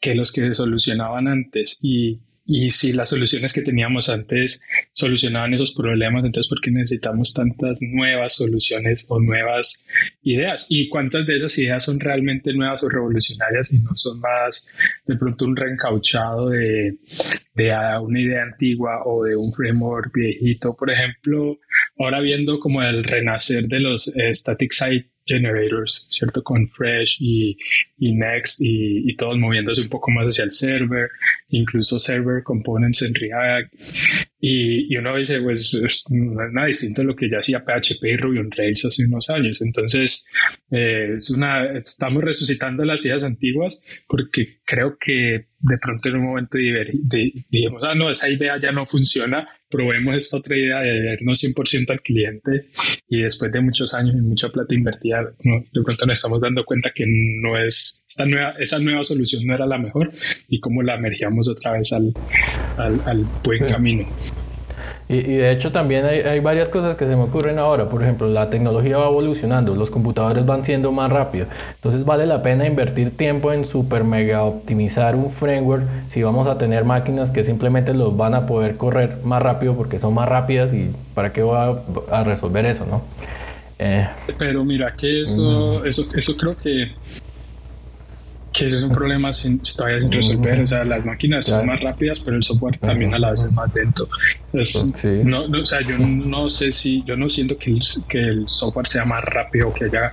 que 0.01 0.15
los 0.15 0.33
que 0.33 0.43
se 0.43 0.55
solucionaban 0.55 1.29
antes 1.29 1.79
y 1.83 2.19
y 2.47 2.71
si 2.71 2.93
las 2.93 3.09
soluciones 3.09 3.55
que 3.55 3.63
teníamos 3.63 4.11
antes 4.11 4.63
solucionaban 4.93 5.55
esos 5.55 5.73
problemas, 5.73 6.25
entonces 6.25 6.49
¿por 6.49 6.61
qué 6.61 6.71
necesitamos 6.71 7.33
tantas 7.33 7.81
nuevas 7.81 8.35
soluciones 8.35 9.07
o 9.09 9.19
nuevas 9.19 9.87
ideas? 10.23 10.67
¿Y 10.69 10.91
cuántas 10.91 11.27
de 11.27 11.37
esas 11.37 11.57
ideas 11.59 11.85
son 11.85 12.01
realmente 12.01 12.53
nuevas 12.53 12.83
o 12.85 12.91
revolucionarias 12.91 13.73
y 13.73 13.79
no 13.79 13.95
son 13.95 14.21
más 14.21 14.69
de 15.07 15.17
pronto 15.17 15.47
un 15.47 15.57
reencauchado 15.57 16.51
de, 16.51 16.99
de 17.55 17.73
una 18.03 18.21
idea 18.21 18.43
antigua 18.43 19.03
o 19.07 19.25
de 19.25 19.37
un 19.37 19.53
framework 19.55 20.13
viejito? 20.15 20.77
Por 20.77 20.91
ejemplo, 20.91 21.59
ahora 21.99 22.21
viendo 22.21 22.59
como 22.59 22.83
el 22.83 23.05
renacer 23.05 23.69
de 23.69 23.81
los 23.81 24.09
eh, 24.17 24.35
static 24.35 24.73
site 24.73 25.14
generators, 25.27 26.07
¿cierto? 26.11 26.43
Con 26.43 26.69
Fresh 26.69 27.19
y, 27.21 27.57
y 27.99 28.13
Next 28.15 28.61
y, 28.61 29.11
y, 29.11 29.17
todos 29.17 29.39
moviéndose 29.39 29.83
un 29.83 29.89
poco 29.89 30.11
más 30.11 30.27
hacia 30.27 30.45
el 30.45 30.53
server, 30.53 31.09
incluso 31.49 31.99
server 31.99 32.43
components 32.43 33.03
en 33.03 33.15
React. 33.15 33.75
Y, 34.47 34.93
y 34.93 34.99
uno 34.99 35.17
dice, 35.17 35.41
pues 35.41 35.75
no 36.11 36.47
es 36.47 36.53
nada 36.53 36.67
distinto 36.67 37.01
a 37.01 37.05
lo 37.05 37.17
que 37.17 37.31
ya 37.31 37.39
hacía 37.39 37.65
PHP 37.65 38.05
y 38.05 38.17
Ruby 38.19 38.41
on 38.41 38.51
Rails 38.51 38.85
hace 38.85 39.07
unos 39.07 39.31
años. 39.31 39.63
Entonces, 39.63 40.27
eh, 40.71 41.15
es 41.17 41.31
una, 41.31 41.65
estamos 41.79 42.23
resucitando 42.23 42.85
las 42.85 43.03
ideas 43.07 43.25
antiguas 43.25 43.83
porque 44.07 44.59
creo 44.67 44.99
que 45.01 45.47
de 45.61 45.79
pronto 45.79 46.11
en 46.11 46.17
un 46.17 46.25
momento 46.25 46.59
dijimos, 46.59 47.83
ah, 47.85 47.95
no, 47.95 48.11
esa 48.11 48.29
idea 48.29 48.61
ya 48.61 48.71
no 48.71 48.85
funciona, 48.85 49.49
probemos 49.71 50.15
esta 50.15 50.37
otra 50.37 50.59
idea 50.59 50.81
de 50.81 51.01
vernos 51.01 51.43
100% 51.43 51.91
al 51.91 52.03
cliente 52.03 52.67
y 53.09 53.23
después 53.23 53.51
de 53.51 53.63
muchos 53.63 53.95
años 53.95 54.15
y 54.15 54.21
mucha 54.21 54.51
plata 54.51 54.75
invertida, 54.75 55.23
de 55.43 55.83
pronto 55.83 56.05
nos 56.05 56.19
estamos 56.19 56.43
dando 56.43 56.67
cuenta 56.67 56.91
que 56.95 57.05
no 57.07 57.59
es, 57.59 58.04
esta 58.15 58.27
nueva, 58.27 58.55
esa 58.61 58.79
nueva 58.79 59.03
solución 59.03 59.45
no 59.45 59.55
era 59.55 59.67
la 59.67 59.77
mejor 59.77 60.13
y 60.49 60.61
cómo 60.61 60.83
la 60.83 60.95
emergiamos 60.95 61.49
otra 61.49 61.73
vez 61.73 61.93
al, 61.93 62.15
al, 62.77 63.03
al 63.07 63.27
buen 63.43 63.59
camino. 63.59 64.05
Y, 65.09 65.21
de 65.21 65.51
hecho 65.51 65.73
también 65.73 66.07
hay, 66.07 66.21
hay, 66.21 66.39
varias 66.39 66.69
cosas 66.69 66.97
que 66.97 67.07
se 67.07 67.17
me 67.17 67.23
ocurren 67.23 67.59
ahora. 67.59 67.91
Por 67.91 68.05
ejemplo, 68.05 68.29
la 68.29 68.51
tecnología 68.51 68.99
va 68.99 69.09
evolucionando, 69.09 69.75
los 69.75 69.91
computadores 69.91 70.47
van 70.47 70.65
siendo 70.65 70.93
más 70.93 71.11
rápidos. 71.11 71.49
Entonces 71.75 72.05
vale 72.05 72.25
la 72.25 72.43
pena 72.43 72.69
invertir 72.69 73.17
tiempo 73.17 73.53
en 73.53 73.67
super 73.67 74.05
mega 74.05 74.45
optimizar 74.45 75.17
un 75.17 75.33
framework 75.33 75.83
si 76.07 76.23
vamos 76.23 76.47
a 76.47 76.57
tener 76.57 76.85
máquinas 76.85 77.33
que 77.33 77.43
simplemente 77.43 77.95
los 77.95 78.17
van 78.17 78.35
a 78.35 78.47
poder 78.47 78.77
correr 78.77 79.19
más 79.25 79.43
rápido 79.43 79.77
porque 79.77 79.99
son 79.99 80.15
más 80.15 80.29
rápidas 80.29 80.73
y 80.73 80.91
para 81.15 81.33
qué 81.33 81.43
va 81.43 81.83
a, 82.13 82.23
resolver 82.23 82.65
eso, 82.65 82.87
¿no? 82.87 83.03
Eh, 83.81 84.07
Pero 84.39 84.65
mira 84.65 84.95
que 84.97 85.23
eso, 85.23 85.85
eso, 85.85 86.07
eso 86.15 86.37
creo 86.37 86.57
que 86.57 86.93
que 88.55 88.67
ese 88.67 88.79
es 88.79 88.85
un 88.85 88.93
problema 88.93 89.33
sin, 89.33 89.61
todavía 89.77 90.01
sin 90.01 90.13
resolver. 90.13 90.61
O 90.61 90.67
sea, 90.67 90.85
las 90.85 91.05
máquinas 91.05 91.47
son 91.47 91.67
más 91.67 91.81
rápidas, 91.81 92.21
pero 92.21 92.37
el 92.37 92.45
software 92.45 92.79
también 92.79 93.13
a 93.13 93.19
la 93.19 93.31
vez 93.31 93.43
es 93.43 93.53
más 93.53 93.75
lento. 93.75 94.09
Entonces, 94.47 94.95
no, 95.25 95.49
no, 95.49 95.61
o 95.61 95.67
sea, 95.67 95.81
yo 95.83 95.99
no 95.99 96.49
sé 96.49 96.71
si, 96.71 97.03
yo 97.05 97.17
no 97.17 97.29
siento 97.29 97.59
que 97.59 97.73
el, 97.73 97.81
que 98.09 98.19
el 98.21 98.45
software 98.49 98.87
sea 98.87 99.05
más 99.05 99.25
rápido, 99.25 99.75
que 99.75 99.87
haya, 99.87 100.13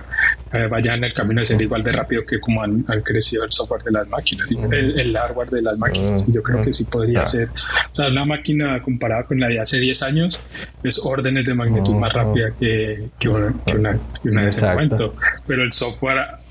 eh, 0.52 0.66
vaya 0.66 0.94
en 0.94 1.04
el 1.04 1.14
camino 1.14 1.40
de 1.40 1.46
ser 1.46 1.62
igual 1.62 1.84
de 1.84 1.92
rápido 1.92 2.26
que 2.26 2.40
como 2.40 2.62
han, 2.62 2.82
crecido 3.04 3.44
el 3.44 3.52
software 3.52 3.82
de 3.84 3.92
las 3.92 4.08
máquinas, 4.08 4.50
el, 4.50 5.16
hardware 5.16 5.50
de 5.50 5.62
las 5.62 5.78
máquinas. 5.78 6.24
Yo 6.26 6.42
creo 6.42 6.62
que 6.62 6.72
sí 6.72 6.84
podría 6.86 7.24
ser. 7.24 7.48
O 7.48 7.94
sea, 7.94 8.08
una 8.08 8.24
máquina 8.24 8.82
comparada 8.82 9.22
con 9.24 9.38
la 9.38 9.46
de 9.46 9.60
hace 9.60 9.78
10 9.78 10.02
años 10.02 10.40
es 10.82 10.98
órdenes 11.04 11.46
de 11.46 11.54
magnitud 11.54 11.94
más 11.94 12.12
rápida 12.12 12.50
que, 12.58 13.08
que, 13.20 13.28
una, 13.28 13.54
que 13.64 13.76
una, 13.76 13.98
que 14.20 14.28
una 14.28 14.42
de 14.42 14.48
ese 14.48 14.66
momento. 14.66 15.14
Pero 15.46 15.62
el 15.62 15.70
software 15.70 16.41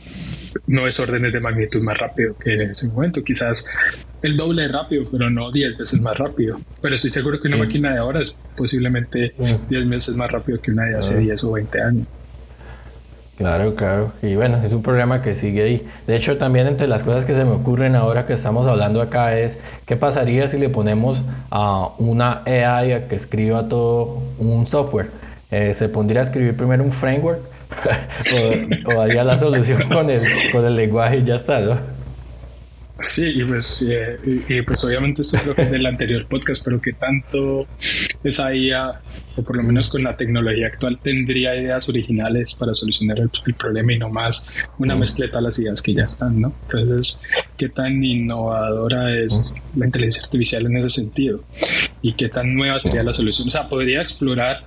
no 0.68 0.88
es 0.88 1.00
órdenes 1.00 1.34
de 1.34 1.40
magnitud 1.40 1.82
más 1.82 1.98
rápido 1.98 2.36
que 2.38 2.54
en 2.54 2.72
ese 2.72 2.88
momento, 2.88 3.24
quizás 3.24 3.68
el 4.22 4.38
doble 4.38 4.64
de 4.64 4.68
rápido, 4.70 5.06
pero 5.12 5.30
no 5.30 5.52
10 5.52 5.78
veces 5.78 6.02
más 6.02 6.18
rápido. 6.18 6.60
Pero 6.82 6.96
estoy 6.96 7.10
seguro 7.10 7.40
que 7.40 7.48
una 7.48 7.58
máquina 7.58 7.92
de 7.92 8.00
ahora 8.00 8.22
es 8.22 8.34
posiblemente 8.56 9.34
10 9.70 9.90
veces 9.90 10.16
más 10.16 10.32
rápido 10.32 10.60
que 10.62 10.72
una 10.72 10.86
de 10.86 10.98
hace 10.98 11.18
10 11.20 11.44
o 11.44 11.52
20 11.54 11.82
años. 11.82 12.08
Claro, 13.38 13.74
claro. 13.74 14.14
Y 14.22 14.36
bueno, 14.36 14.62
es 14.64 14.72
un 14.72 14.84
programa 14.84 15.24
que 15.24 15.34
sigue 15.34 15.64
ahí. 15.64 15.88
De 16.06 16.16
hecho, 16.16 16.38
también 16.38 16.68
entre 16.68 16.88
las 16.88 17.04
cosas 17.04 17.26
que 17.26 17.34
se 17.34 17.44
me 17.44 17.52
ocurren 17.52 17.96
ahora 17.96 18.28
que 18.28 18.34
estamos 18.34 18.68
hablando 18.68 19.02
acá 19.02 19.36
es 19.40 19.58
qué 19.88 19.96
pasaría 19.96 20.48
si 20.48 20.60
le 20.60 20.70
ponemos 20.70 21.20
a 21.50 21.90
una 21.98 22.44
AI 22.46 22.92
a 22.92 23.08
que 23.08 23.16
escriba 23.16 23.68
todo 23.68 24.22
un 24.38 24.68
software. 24.68 25.08
Eh, 25.50 25.74
se 25.74 25.90
pondría 25.90 26.22
a 26.22 26.26
escribir 26.26 26.56
primero 26.56 26.84
un 26.84 26.92
framework 26.92 27.51
o, 28.88 28.94
o 28.96 29.02
haría 29.02 29.24
la 29.24 29.38
solución 29.38 29.88
con 29.90 30.10
el, 30.10 30.52
con 30.52 30.66
el 30.66 30.76
lenguaje 30.76 31.18
y 31.18 31.24
ya 31.24 31.36
está, 31.36 31.60
¿no? 31.62 31.80
Sí, 33.04 33.26
y 33.26 33.44
pues, 33.44 33.84
eh, 33.90 34.20
y, 34.48 34.62
pues 34.62 34.84
obviamente 34.84 35.22
esto 35.24 35.40
creo 35.42 35.56
que 35.56 35.64
es 35.64 35.72
del 35.72 35.86
anterior 35.86 36.28
podcast, 36.28 36.64
pero 36.64 36.80
que 36.80 36.94
tanto 36.94 37.68
esa 38.24 38.56
IA, 38.56 39.02
o 39.36 39.44
por 39.44 39.56
lo 39.56 39.64
menos 39.64 39.90
con 39.90 40.04
la 40.04 40.16
tecnología 40.16 40.68
actual, 40.68 41.00
tendría 41.02 41.56
ideas 41.56 41.88
originales 41.90 42.56
para 42.56 42.74
solucionar 42.74 43.20
el, 43.20 43.30
problema 43.56 43.94
y 43.94 44.00
no 44.00 44.10
más 44.10 44.48
una 44.78 44.96
mezcla 44.96 45.28
de 45.28 45.42
las 45.42 45.58
ideas 45.60 45.82
que 45.82 45.94
ya 45.94 46.04
están, 46.04 46.40
¿no? 46.40 46.54
Entonces, 46.70 47.22
¿qué 47.58 47.70
tan 47.70 48.04
innovadora 48.04 49.18
es 49.18 49.56
la 49.76 49.86
inteligencia 49.86 50.24
artificial 50.24 50.66
en 50.66 50.78
ese 50.78 51.02
sentido? 51.02 51.44
¿Y 52.02 52.14
qué 52.14 52.30
tan 52.30 52.54
nueva 52.54 52.80
sería 52.80 53.04
la 53.04 53.14
solución? 53.14 53.48
O 53.48 53.52
sea, 53.52 53.70
podría 53.70 54.02
explorar 54.02 54.58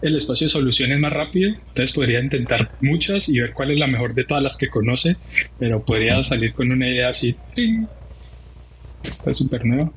el 0.00 0.16
espacio 0.16 0.46
de 0.46 0.50
soluciones 0.50 0.98
más 0.98 1.12
rápido, 1.12 1.50
entonces 1.50 1.92
podría 1.94 2.20
intentar 2.20 2.70
muchas 2.80 3.28
y 3.28 3.38
ver 3.38 3.52
cuál 3.52 3.70
es 3.70 3.78
la 3.78 3.86
mejor 3.86 4.14
de 4.14 4.24
todas 4.24 4.42
las 4.42 4.56
que 4.56 4.68
conoce, 4.68 5.16
pero 5.58 5.84
podría 5.84 6.22
salir 6.24 6.54
con 6.54 6.72
una 6.72 6.88
idea 6.88 7.10
así, 7.10 7.38
está 9.02 9.34
súper 9.34 9.64
nueva, 9.64 9.92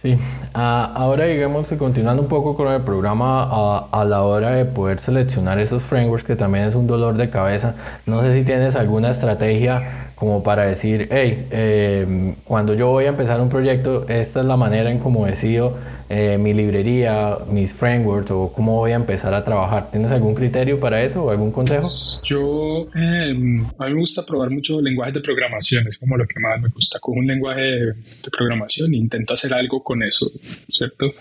Sí, 0.00 0.16
ah, 0.54 0.92
ahora 0.94 1.24
digamos 1.24 1.68
que 1.68 1.76
continuando 1.76 2.22
un 2.22 2.28
poco 2.28 2.54
con 2.54 2.72
el 2.72 2.82
programa 2.82 3.42
a, 3.90 4.04
la 4.04 4.22
hora 4.22 4.50
de 4.50 4.64
poder 4.64 5.00
seleccionar 5.00 5.58
esos 5.58 5.82
frameworks 5.82 6.24
que 6.24 6.36
también 6.36 6.66
es 6.66 6.76
un 6.76 6.86
dolor 6.86 7.16
de 7.16 7.30
cabeza, 7.30 7.74
no 8.06 8.22
sé 8.22 8.32
si 8.32 8.44
tienes 8.44 8.76
alguna 8.76 9.10
estrategia 9.10 10.10
como 10.14 10.44
para 10.44 10.66
decir, 10.66 11.08
hey, 11.10 11.48
eh, 11.50 12.34
cuando 12.44 12.74
yo 12.74 12.86
voy 12.88 13.06
a 13.06 13.08
empezar 13.08 13.40
un 13.40 13.48
proyecto, 13.48 14.08
esta 14.08 14.38
es 14.38 14.46
la 14.46 14.56
manera 14.56 14.88
en 14.88 15.00
cómo 15.00 15.26
decido 15.26 15.74
eh, 16.10 16.38
mi 16.38 16.54
librería, 16.54 17.36
mis 17.50 17.72
frameworks 17.72 18.30
o 18.30 18.50
cómo 18.52 18.76
voy 18.76 18.92
a 18.92 18.96
empezar 18.96 19.34
a 19.34 19.44
trabajar. 19.44 19.90
¿Tienes 19.90 20.10
algún 20.10 20.34
criterio 20.34 20.80
para 20.80 21.02
eso 21.02 21.24
o 21.24 21.30
algún 21.30 21.52
consejo? 21.52 21.86
Yo, 22.24 22.88
eh, 22.94 23.30
a 23.78 23.86
mí 23.86 23.94
me 23.94 24.00
gusta 24.00 24.24
probar 24.24 24.50
mucho 24.50 24.80
lenguajes 24.80 25.14
de 25.14 25.20
programación, 25.20 25.86
es 25.86 25.98
como 25.98 26.16
lo 26.16 26.26
que 26.26 26.40
más 26.40 26.60
me 26.60 26.68
gusta. 26.68 26.98
Con 26.98 27.18
un 27.18 27.26
lenguaje 27.26 27.60
de, 27.60 27.94
programación 28.30 28.94
intento 28.94 29.34
hacer 29.34 29.52
algo 29.52 29.82
con 29.82 30.02
eso, 30.02 30.30
¿cierto? 30.68 31.12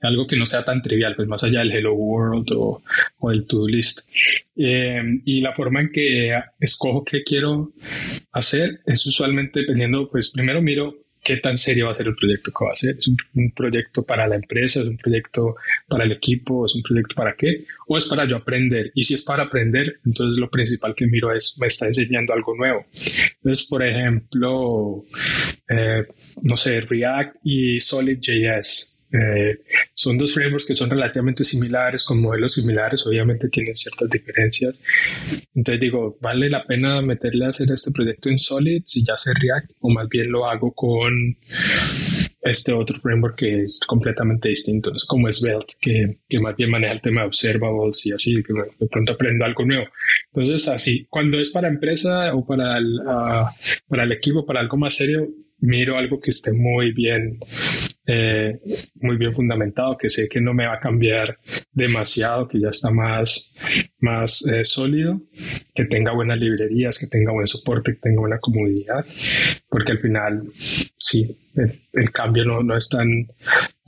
Algo 0.00 0.26
que 0.26 0.36
no 0.36 0.46
sea 0.46 0.64
tan 0.64 0.82
trivial, 0.82 1.16
pues 1.16 1.26
más 1.26 1.42
allá 1.42 1.60
del 1.60 1.72
Hello 1.72 1.94
World 1.94 2.52
o, 2.54 2.82
o 3.18 3.30
del 3.30 3.46
To-Do 3.46 3.66
List. 3.66 4.00
Eh, 4.56 5.02
y 5.24 5.40
la 5.40 5.52
forma 5.52 5.80
en 5.80 5.90
que 5.90 6.32
escojo 6.60 7.04
qué 7.04 7.22
quiero 7.24 7.72
hacer 8.32 8.80
es 8.86 9.04
usualmente 9.06 9.60
dependiendo, 9.60 10.08
pues 10.08 10.30
primero 10.30 10.62
miro 10.62 10.94
qué 11.28 11.36
tan 11.36 11.58
serio 11.58 11.86
va 11.86 11.92
a 11.92 11.94
ser 11.94 12.06
el 12.06 12.14
proyecto 12.14 12.50
que 12.50 12.64
va 12.64 12.72
a 12.72 12.76
ser. 12.76 12.96
¿Es 12.98 13.06
un, 13.06 13.50
proyecto 13.54 14.02
para 14.02 14.26
la 14.26 14.36
empresa? 14.36 14.80
¿Es 14.80 14.86
un 14.86 14.96
proyecto 14.96 15.56
para 15.86 16.04
el 16.04 16.12
equipo? 16.12 16.64
¿Es 16.64 16.74
un 16.74 16.82
proyecto 16.82 17.14
para 17.14 17.34
qué? 17.36 17.66
¿O 17.86 17.98
es 17.98 18.06
para 18.06 18.26
yo 18.26 18.36
aprender? 18.36 18.90
Y 18.94 19.04
si 19.04 19.12
es 19.12 19.22
para 19.24 19.42
aprender, 19.42 20.00
entonces 20.06 20.38
lo 20.38 20.48
principal 20.48 20.94
que 20.96 21.06
miro 21.06 21.30
es, 21.30 21.58
me 21.60 21.66
está 21.66 21.86
enseñando 21.86 22.32
algo 22.32 22.56
nuevo. 22.56 22.86
Entonces, 23.36 23.66
por 23.68 23.86
ejemplo, 23.86 25.04
eh, 25.68 26.06
no 26.40 26.56
sé, 26.56 26.80
React 26.80 27.36
y 27.44 27.78
Solid.js 27.78 28.97
eh, 29.12 29.58
son 29.94 30.18
dos 30.18 30.34
frameworks 30.34 30.66
que 30.66 30.74
son 30.74 30.90
relativamente 30.90 31.44
similares, 31.44 32.04
con 32.04 32.20
modelos 32.20 32.54
similares, 32.54 33.06
obviamente 33.06 33.48
tienen 33.48 33.76
ciertas 33.76 34.10
diferencias. 34.10 34.78
Entonces 35.54 35.80
digo, 35.80 36.18
¿vale 36.20 36.50
la 36.50 36.64
pena 36.64 37.00
meterle 37.00 37.46
a 37.46 37.48
hacer 37.48 37.70
este 37.72 37.90
proyecto 37.90 38.28
en 38.28 38.38
Solid 38.38 38.82
si 38.84 39.04
ya 39.04 39.16
sé 39.16 39.32
React? 39.34 39.72
O 39.80 39.90
más 39.90 40.08
bien 40.08 40.30
lo 40.30 40.46
hago 40.46 40.72
con 40.72 41.36
este 42.42 42.72
otro 42.72 42.98
framework 43.00 43.36
que 43.36 43.62
es 43.64 43.80
completamente 43.86 44.48
distinto, 44.48 44.94
es 44.94 45.04
como 45.04 45.30
Svelte, 45.32 45.74
que, 45.80 46.18
que 46.28 46.40
más 46.40 46.56
bien 46.56 46.70
maneja 46.70 46.92
el 46.92 47.02
tema 47.02 47.22
de 47.22 47.28
observables 47.28 48.06
y 48.06 48.12
así, 48.12 48.42
que 48.42 48.52
de 48.52 48.88
pronto 48.88 49.12
aprendo 49.12 49.44
algo 49.44 49.64
nuevo. 49.64 49.86
Entonces, 50.32 50.68
así, 50.68 51.06
cuando 51.10 51.38
es 51.38 51.50
para 51.50 51.68
empresa 51.68 52.34
o 52.34 52.46
para 52.46 52.78
el, 52.78 53.00
ah, 53.06 53.50
para 53.88 54.04
el 54.04 54.12
equipo, 54.12 54.46
para 54.46 54.60
algo 54.60 54.76
más 54.76 54.96
serio, 54.96 55.28
miro 55.60 55.96
algo 55.96 56.20
que 56.20 56.30
esté 56.30 56.52
muy 56.52 56.92
bien, 56.92 57.38
eh, 58.06 58.58
muy 58.96 59.16
bien 59.16 59.34
fundamentado, 59.34 59.96
que 59.96 60.08
sé 60.08 60.28
que 60.28 60.40
no 60.40 60.54
me 60.54 60.66
va 60.66 60.74
a 60.74 60.80
cambiar 60.80 61.38
demasiado, 61.72 62.48
que 62.48 62.60
ya 62.60 62.68
está 62.68 62.90
más, 62.90 63.54
más 64.00 64.46
eh, 64.46 64.64
sólido, 64.64 65.20
que 65.74 65.84
tenga 65.86 66.12
buenas 66.12 66.38
librerías, 66.38 66.98
que 66.98 67.06
tenga 67.06 67.32
buen 67.32 67.46
soporte, 67.46 67.94
que 67.94 68.00
tenga 68.00 68.20
buena 68.20 68.38
comodidad, 68.38 69.04
porque 69.68 69.92
al 69.92 69.98
final, 69.98 70.48
sí, 70.96 71.36
el, 71.92 72.10
cambio 72.12 72.44
no, 72.44 72.62
no, 72.62 72.76
es 72.76 72.88
tan, 72.88 73.26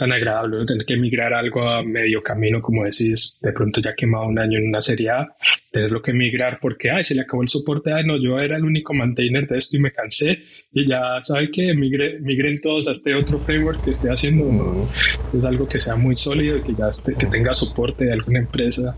tan 0.00 0.12
agradable, 0.12 0.64
tener 0.64 0.86
que 0.86 0.96
migrar 0.96 1.34
algo 1.34 1.68
a 1.68 1.82
medio 1.82 2.22
camino, 2.22 2.62
como 2.62 2.84
decís, 2.84 3.38
de 3.42 3.52
pronto 3.52 3.82
ya 3.82 3.94
quemado 3.94 4.28
un 4.28 4.38
año 4.38 4.58
en 4.58 4.68
una 4.68 4.80
serie 4.80 5.10
A, 5.10 5.36
tenerlo 5.70 6.00
que 6.00 6.14
migrar 6.14 6.58
porque, 6.58 6.90
ay, 6.90 7.04
se 7.04 7.14
le 7.14 7.20
acabó 7.20 7.42
el 7.42 7.50
soporte, 7.50 7.92
ay, 7.92 8.06
no, 8.06 8.16
yo 8.16 8.40
era 8.40 8.56
el 8.56 8.64
único 8.64 8.94
maintainer 8.94 9.46
de 9.46 9.58
esto 9.58 9.76
y 9.76 9.80
me 9.80 9.92
cansé, 9.92 10.38
y 10.72 10.88
ya, 10.88 11.20
¿sabe 11.20 11.50
que 11.50 11.74
migren 11.74 12.62
todos 12.62 12.88
a 12.88 12.92
este 12.92 13.14
otro 13.14 13.40
framework 13.40 13.82
que 13.82 13.90
esté 13.90 14.08
haciendo, 14.08 14.88
es 15.34 15.44
algo 15.44 15.68
que 15.68 15.78
sea 15.78 15.96
muy 15.96 16.16
sólido 16.16 16.56
y 16.56 16.62
que 16.62 16.74
ya 16.74 16.88
que 17.18 17.26
tenga 17.26 17.52
soporte 17.52 18.06
de 18.06 18.14
alguna 18.14 18.38
empresa 18.38 18.96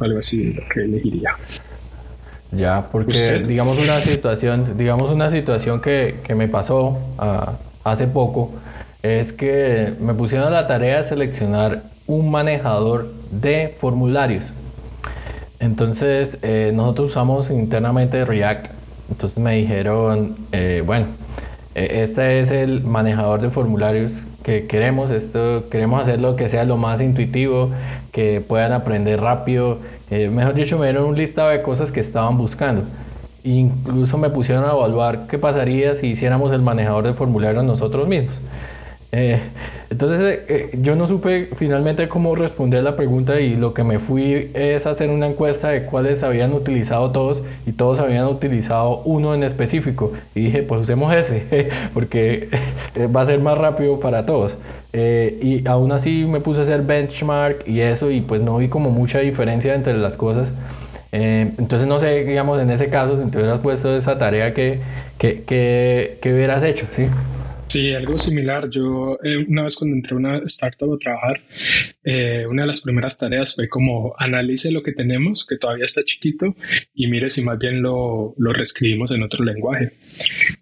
o 0.00 0.02
algo 0.02 0.18
así, 0.18 0.52
lo 0.52 0.62
que 0.74 0.80
elegiría. 0.80 1.30
Ya, 2.50 2.90
porque 2.90 3.44
digamos 3.46 3.78
una 3.78 4.00
situación, 4.00 4.76
digamos 4.76 5.12
una 5.12 5.30
situación 5.30 5.80
que, 5.80 6.16
que 6.24 6.34
me 6.34 6.48
pasó 6.48 6.88
uh, 6.88 7.88
hace 7.88 8.08
poco, 8.08 8.60
es 9.02 9.32
que 9.32 9.94
me 10.00 10.14
pusieron 10.14 10.52
la 10.52 10.66
tarea 10.66 10.98
de 10.98 11.04
seleccionar 11.04 11.82
un 12.06 12.30
manejador 12.30 13.12
de 13.30 13.76
formularios. 13.80 14.52
Entonces, 15.58 16.38
eh, 16.42 16.72
nosotros 16.74 17.10
usamos 17.10 17.50
internamente 17.50 18.24
React. 18.24 18.68
Entonces 19.10 19.38
me 19.38 19.56
dijeron, 19.56 20.36
eh, 20.52 20.82
bueno, 20.84 21.06
eh, 21.74 22.00
este 22.02 22.40
es 22.40 22.50
el 22.50 22.82
manejador 22.82 23.40
de 23.40 23.50
formularios 23.50 24.14
que 24.42 24.66
queremos. 24.66 25.10
Esto 25.10 25.68
queremos 25.70 26.02
hacerlo 26.02 26.36
que 26.36 26.48
sea 26.48 26.64
lo 26.64 26.76
más 26.76 27.00
intuitivo, 27.00 27.70
que 28.12 28.40
puedan 28.40 28.72
aprender 28.72 29.20
rápido. 29.20 29.78
mejor 30.10 30.54
dicho, 30.54 30.78
me 30.78 30.86
dieron 30.86 31.04
un 31.04 31.16
listado 31.16 31.50
de 31.50 31.62
cosas 31.62 31.92
que 31.92 32.00
estaban 32.00 32.36
buscando. 32.36 32.82
Incluso 33.44 34.18
me 34.18 34.30
pusieron 34.30 34.64
a 34.64 34.72
evaluar 34.72 35.26
qué 35.28 35.38
pasaría 35.38 35.94
si 35.94 36.08
hiciéramos 36.08 36.52
el 36.52 36.62
manejador 36.62 37.04
de 37.04 37.14
formularios 37.14 37.64
nosotros 37.64 38.08
mismos. 38.08 38.40
Eh, 39.12 39.40
entonces 39.90 40.20
eh, 40.20 40.44
eh, 40.48 40.78
yo 40.82 40.94
no 40.94 41.08
supe 41.08 41.48
finalmente 41.56 42.08
cómo 42.08 42.36
responder 42.36 42.84
la 42.84 42.94
pregunta 42.94 43.40
y 43.40 43.56
lo 43.56 43.74
que 43.74 43.82
me 43.82 43.98
fui 43.98 44.52
es 44.54 44.86
hacer 44.86 45.10
una 45.10 45.26
encuesta 45.26 45.70
de 45.70 45.84
cuáles 45.84 46.22
habían 46.22 46.52
utilizado 46.52 47.10
todos 47.10 47.42
y 47.66 47.72
todos 47.72 47.98
habían 47.98 48.26
utilizado 48.26 49.02
uno 49.04 49.34
en 49.34 49.42
específico. 49.42 50.12
Y 50.34 50.44
dije 50.44 50.62
pues 50.62 50.82
usemos 50.82 51.12
ese 51.14 51.70
porque 51.94 52.48
va 53.14 53.22
a 53.22 53.26
ser 53.26 53.40
más 53.40 53.58
rápido 53.58 53.98
para 53.98 54.26
todos. 54.26 54.56
Y 54.92 55.66
aún 55.68 55.92
así 55.92 56.24
me 56.26 56.40
puse 56.40 56.60
a 56.60 56.62
hacer 56.64 56.82
benchmark 56.82 57.66
y 57.66 57.80
eso 57.80 58.10
y 58.10 58.20
pues 58.20 58.40
no 58.42 58.58
vi 58.58 58.68
como 58.68 58.90
mucha 58.90 59.20
diferencia 59.20 59.74
entre 59.74 59.96
las 59.96 60.16
cosas. 60.16 60.52
Entonces 61.12 61.88
no 61.88 61.98
sé 61.98 62.24
digamos 62.24 62.60
en 62.60 62.70
ese 62.70 62.88
caso 62.90 63.20
si 63.20 63.30
te 63.30 63.38
hubieras 63.38 63.58
puesto 63.60 63.96
esa 63.96 64.18
tarea 64.18 64.54
que, 64.54 64.80
que, 65.18 65.42
que, 65.42 66.18
que 66.22 66.32
hubieras 66.32 66.62
hecho 66.62 66.86
¿sí? 66.92 67.08
Sí, 67.70 67.94
algo 67.94 68.18
similar. 68.18 68.68
Yo 68.68 69.16
eh, 69.22 69.36
una 69.46 69.62
vez 69.62 69.76
cuando 69.76 69.94
entré 69.94 70.14
a 70.14 70.18
una 70.18 70.36
startup 70.38 70.92
a 70.92 70.98
trabajar, 70.98 71.40
eh, 72.02 72.44
una 72.48 72.62
de 72.62 72.66
las 72.66 72.80
primeras 72.80 73.16
tareas 73.16 73.54
fue 73.54 73.68
como 73.68 74.12
analice 74.18 74.72
lo 74.72 74.82
que 74.82 74.90
tenemos, 74.90 75.46
que 75.46 75.56
todavía 75.56 75.84
está 75.84 76.02
chiquito, 76.02 76.56
y 76.92 77.06
mire 77.06 77.30
si 77.30 77.42
más 77.42 77.60
bien 77.60 77.80
lo, 77.80 78.34
lo 78.38 78.52
reescribimos 78.52 79.12
en 79.12 79.22
otro 79.22 79.44
lenguaje. 79.44 79.92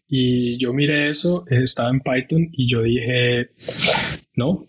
Y 0.07 0.59
yo 0.59 0.75
miré 0.75 1.09
eso, 1.09 1.47
estaba 1.49 1.89
en 1.89 2.01
Python 2.01 2.51
y 2.53 2.71
yo 2.71 2.83
dije, 2.83 3.53
no, 4.37 4.67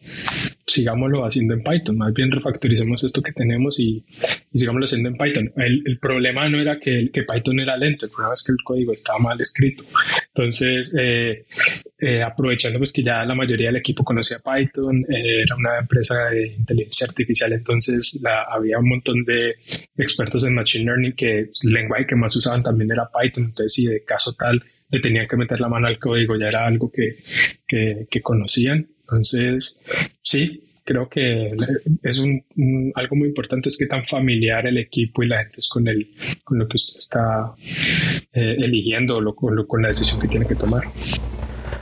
sigámoslo 0.66 1.26
haciendo 1.26 1.54
en 1.54 1.64
Python, 1.64 1.98
más 1.98 2.14
bien 2.14 2.32
refactoricemos 2.32 3.04
esto 3.04 3.22
que 3.22 3.34
tenemos 3.34 3.80
y, 3.80 4.06
sigámoslo 4.54 4.86
haciendo 4.86 5.10
en 5.10 5.18
Python. 5.18 5.52
El, 5.58 6.00
problema 6.00 6.48
no 6.50 6.60
era 6.60 6.80
que, 6.80 7.10
que, 7.14 7.24
Python 7.24 7.60
era 7.60 7.78
lento, 7.78 8.06
el 8.06 8.12
problema 8.12 8.34
es 8.34 8.44
que 8.44 8.52
el 8.52 8.58
código 8.64 8.94
estaba 8.94 9.20
mal 9.20 9.40
escrito. 9.42 9.84
Entonces, 10.40 10.94
eh, 10.98 11.46
eh, 12.00 12.24
aprovechando 12.24 12.78
pues 12.80 12.94
que 12.94 13.04
ya 13.04 13.26
la 13.26 13.36
mayoría 13.36 13.68
del 13.68 13.76
equipo 13.76 14.06
conocía 14.06 14.40
Python, 14.40 15.06
eh, 15.10 15.42
era 15.42 15.58
una 15.58 15.80
empresa 15.80 16.30
de 16.30 16.48
inteligencia 16.48 17.08
artificial, 17.08 17.52
entonces 17.52 18.18
la, 18.22 18.44
había 18.44 18.80
un 18.80 18.88
montón 18.88 19.26
de 19.26 19.56
expertos 19.98 20.46
en 20.46 20.54
Machine 20.54 20.86
Learning 20.86 21.14
que 21.14 21.40
el 21.40 21.74
lenguaje 21.74 22.08
que 22.08 22.16
más 22.16 22.34
usaban 22.38 22.64
también 22.64 22.90
era 22.90 23.10
Python, 23.12 23.48
entonces 23.48 23.74
si 23.74 23.86
de 23.86 24.06
caso 24.06 24.34
tal 24.40 24.64
le 24.90 25.02
tenían 25.02 25.28
que 25.28 25.36
meter 25.36 25.60
la 25.60 25.68
mano 25.68 25.88
al 25.88 26.00
código, 26.00 26.38
ya 26.38 26.48
era 26.48 26.66
algo 26.66 26.90
que, 26.90 27.18
que 28.10 28.22
conocían. 28.22 28.88
Entonces, 29.02 29.84
sí, 30.24 30.69
creo 30.90 31.08
que 31.08 31.56
es 32.02 32.18
un, 32.18 32.44
algo 32.96 33.16
muy 33.16 33.28
importante 33.28 33.70
es 33.70 33.78
que 33.78 33.86
tan 33.86 34.06
familiar 34.06 34.66
el 34.66 34.80
equipo 34.80 35.22
y 35.22 35.28
la 35.28 35.44
gente 35.44 35.60
es 35.60 35.68
con 35.68 35.88
el 35.88 36.08
con 36.44 36.58
lo 36.58 36.68
que 36.68 36.78
usted 36.78 36.98
está 36.98 37.54
eh, 38.34 38.56
eligiendo 38.58 39.20
o 39.20 39.36
con, 39.36 39.68
con 39.68 39.84
la 39.84 39.90
decisión 39.90 40.20
que 40.20 40.28
tiene 40.28 40.48
que 40.48 40.56
tomar. 40.56 40.82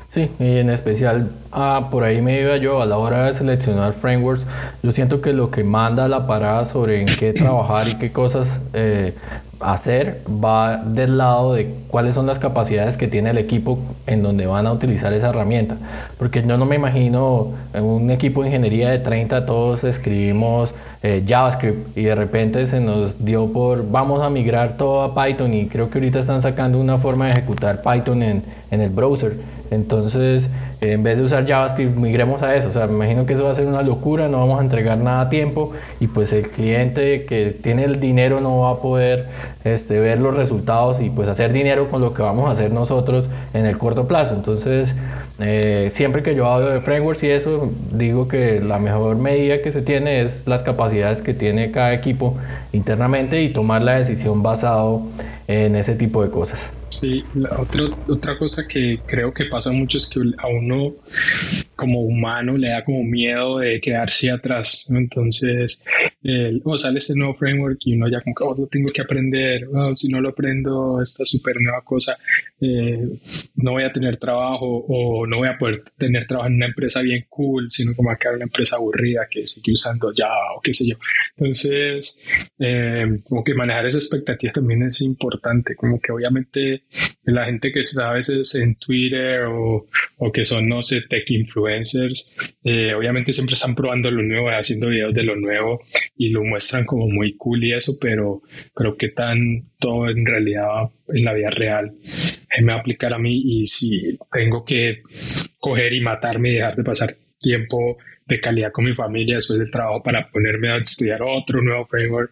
Sí, 0.10 0.30
y 0.40 0.58
en 0.58 0.70
especial 0.70 1.32
ah, 1.54 1.88
por 1.90 2.04
ahí 2.04 2.22
me 2.22 2.42
iba 2.42 2.58
yo 2.58 2.82
a 2.82 2.86
la 2.86 2.98
hora 2.98 3.28
de 3.28 3.34
seleccionar 3.34 3.94
frameworks. 3.94 4.46
Yo 4.84 4.92
siento 4.92 5.22
que 5.22 5.32
lo 5.32 5.52
que 5.52 5.64
manda 5.64 6.10
la 6.10 6.28
parada 6.28 6.66
sobre 6.66 7.00
en 7.00 7.06
qué 7.06 7.32
trabajar 7.32 7.88
y 7.88 7.98
qué 7.98 8.12
cosas 8.12 8.62
eh, 8.74 9.14
hacer 9.60 10.22
va 10.28 10.78
del 10.78 11.18
lado 11.18 11.54
de 11.54 11.74
cuáles 11.88 12.14
son 12.14 12.28
las 12.28 12.40
capacidades 12.40 12.98
que 12.98 13.08
tiene 13.08 13.32
el 13.32 13.38
equipo 13.38 13.80
en 14.06 14.22
donde 14.22 14.46
van 14.46 14.68
a 14.68 14.72
utilizar 14.72 15.14
esa 15.14 15.30
herramienta. 15.30 15.78
Porque 16.18 16.44
yo 16.46 16.58
no 16.58 16.66
me 16.66 16.76
imagino 16.76 17.54
en 17.74 17.84
un 17.84 18.12
equipo 18.12 18.42
de 18.42 18.50
ingeniería 18.50 18.90
de 18.90 19.00
30 19.00 19.46
todos 19.46 19.84
escribimos 19.84 20.76
eh, 21.04 21.24
JavaScript 21.28 21.98
y 21.98 22.04
de 22.04 22.16
repente 22.16 22.66
se 22.66 22.80
nos 22.80 23.24
dio 23.24 23.52
por 23.52 23.90
vamos 23.90 24.22
a 24.22 24.30
migrar 24.30 24.78
todo 24.78 25.04
a 25.04 25.16
Python 25.16 25.54
y 25.54 25.68
creo 25.68 25.90
que 25.90 26.00
ahorita 26.00 26.20
están 26.20 26.42
sacando 26.42 26.80
una 26.80 26.98
forma 26.98 27.26
de 27.26 27.32
ejecutar 27.32 27.82
Python 27.82 28.24
en, 28.24 28.44
en 28.72 28.82
el 28.82 28.90
browser. 28.90 29.34
Entonces 29.72 30.50
en 30.82 31.02
vez 31.02 31.18
de 31.18 31.24
usar 31.24 31.48
JavaScript, 31.48 31.96
migremos 31.96 32.44
a 32.44 32.56
eso. 32.56 32.70
O 32.70 32.72
sea, 32.72 32.88
me 32.88 32.94
imagino 32.94 33.26
que 33.26 33.34
eso 33.34 33.44
va 33.44 33.52
a 33.52 33.56
ser 33.56 33.66
una 33.66 33.82
locura, 33.82 34.28
no 34.28 34.38
vamos 34.38 34.60
a 34.60 34.64
entregar 34.64 34.98
nada 34.98 35.22
a 35.22 35.30
tiempo 35.30 35.74
y 36.00 36.08
pues 36.08 36.32
el 36.34 36.50
cliente 36.50 37.26
que 37.26 37.52
tiene 37.52 37.86
el 37.86 38.00
dinero 38.00 38.40
no 38.42 38.60
va 38.60 38.72
a 38.72 38.76
poder 38.78 39.26
este, 39.64 40.00
ver 40.00 40.20
los 40.20 40.36
resultados 40.36 41.02
y 41.02 41.10
pues 41.10 41.28
hacer 41.28 41.52
dinero 41.52 41.90
con 41.90 42.02
lo 42.02 42.14
que 42.14 42.22
vamos 42.22 42.48
a 42.48 42.52
hacer 42.52 42.72
nosotros 42.72 43.30
en 43.54 43.66
el 43.66 43.78
corto 43.78 44.08
plazo. 44.08 44.36
Entonces, 44.36 44.94
eh, 45.40 45.90
siempre 45.94 46.22
que 46.22 46.36
yo 46.36 46.48
hablo 46.48 46.70
de 46.70 46.82
frameworks 46.82 47.24
y 47.24 47.30
eso, 47.30 47.72
digo 47.92 48.28
que 48.28 48.60
la 48.60 48.78
mejor 48.78 49.18
medida 49.18 49.62
que 49.62 49.72
se 49.72 49.82
tiene 49.82 50.22
es 50.22 50.44
las 50.46 50.64
capacidades 50.64 51.22
que 51.22 51.34
tiene 51.34 51.72
cada 51.72 51.94
equipo 51.94 52.38
internamente 52.72 53.42
y 53.42 53.50
tomar 53.50 53.82
la 53.82 53.96
decisión 53.96 54.44
basado 54.44 55.02
en 55.48 55.76
ese 55.76 55.96
tipo 55.96 56.24
de 56.24 56.30
cosas. 56.30 56.77
Sí, 57.00 57.30
la 57.34 57.62
otra, 57.62 57.84
otra 58.08 58.40
cosa 58.40 58.64
que 58.68 59.04
creo 59.06 59.32
que 59.32 59.46
pasa 59.46 59.72
mucho 59.72 60.00
es 60.00 60.10
que 60.10 60.20
a 60.20 60.48
uno 60.48 60.96
como 61.76 62.02
humano 62.02 62.58
le 62.58 62.70
da 62.70 62.84
como 62.84 63.04
miedo 63.04 63.60
de 63.60 63.80
quedarse 63.80 64.32
atrás. 64.32 64.90
Entonces, 64.90 65.84
o 66.64 66.76
sale 66.76 66.98
este 66.98 67.14
nuevo 67.16 67.36
framework 67.36 67.78
y 67.82 67.94
uno 67.94 68.10
ya 68.10 68.22
como 68.22 68.34
que 68.34 68.44
oh, 68.44 68.56
lo 68.58 68.66
tengo 68.66 68.90
que 68.92 69.04
aprender, 69.04 69.68
oh, 69.72 69.96
si 69.96 70.10
no 70.10 70.20
lo 70.22 70.30
aprendo, 70.30 71.00
esta 71.00 71.24
súper 71.24 71.62
nueva 71.62 71.84
cosa, 71.84 72.18
eh, 72.60 73.08
no 73.56 73.72
voy 73.74 73.84
a 73.84 73.94
tener 73.94 74.18
trabajo 74.18 74.86
o 74.88 75.28
no 75.28 75.38
voy 75.38 75.48
a 75.48 75.58
poder 75.58 75.84
tener 75.98 76.26
trabajo 76.26 76.50
en 76.50 76.56
una 76.56 76.68
empresa 76.68 77.02
bien 77.02 77.26
cool, 77.30 77.68
sino 77.70 77.96
como 77.96 78.10
acá 78.10 78.32
una 78.34 78.46
empresa 78.46 78.78
aburrida 78.78 79.28
que 79.30 79.46
sigue 79.46 79.74
usando 79.74 80.12
Java 80.16 80.56
o 80.58 80.62
qué 80.62 80.74
sé 80.74 80.88
yo. 80.88 80.96
Entonces, 81.38 82.22
eh, 82.60 83.20
como 83.24 83.44
que 83.44 83.54
manejar 83.54 83.86
esa 83.86 84.00
expectativa 84.00 84.54
también 84.54 84.84
es 84.84 85.02
importante, 85.02 85.76
como 85.76 86.00
que 86.00 86.12
obviamente 86.12 86.84
la 87.24 87.46
gente 87.46 87.72
que 87.72 87.82
está 87.82 88.10
a 88.10 88.14
veces 88.14 88.56
en 88.56 88.76
Twitter 88.76 89.44
o, 89.44 89.86
o 90.18 90.32
que 90.32 90.46
son, 90.46 90.68
no 90.68 90.82
sé, 90.82 91.02
tech 91.02 91.30
influencers, 91.30 92.34
eh, 92.64 92.94
obviamente 92.94 93.34
siempre 93.34 93.54
están 93.54 93.76
probando 93.76 94.10
lo 94.10 94.24
nuevo, 94.24 94.50
haciendo 94.50 94.90
videos 94.90 95.14
de 95.14 95.24
lo 95.24 95.36
nuevo 95.36 95.82
y 96.16 96.30
lo 96.30 96.44
muestran 96.44 96.86
como 96.86 97.08
muy 97.08 97.36
cool 97.38 97.64
y 97.64 97.74
eso, 97.74 97.94
pero, 98.00 98.42
pero 98.76 98.98
qué 98.98 99.10
tan 99.10 99.70
todo 99.80 100.10
en 100.10 100.26
realidad 100.26 100.90
en 101.10 101.24
la 101.24 101.34
vida 101.34 101.50
real 101.50 101.94
me 102.62 102.72
va 102.72 102.78
a 102.78 102.82
aplicar 102.82 103.14
a 103.14 103.20
mí 103.20 103.42
y 103.46 103.66
si 103.68 104.18
tengo 104.32 104.66
que 104.66 105.02
coger 105.60 105.94
y 105.94 106.02
matarme 106.02 106.50
y 106.50 106.54
dejar 106.56 106.76
de 106.76 106.84
pasar 106.84 107.16
tiempo 107.40 107.98
de 108.28 108.42
calidad 108.42 108.72
con 108.72 108.86
mi 108.86 108.94
familia 108.94 109.36
después 109.36 109.60
del 109.60 109.72
trabajo 109.72 110.04
para 110.04 110.30
ponerme 110.30 110.70
a 110.70 110.78
estudiar 110.78 111.22
otro 111.22 111.62
nuevo 111.62 111.86
framework 111.86 112.32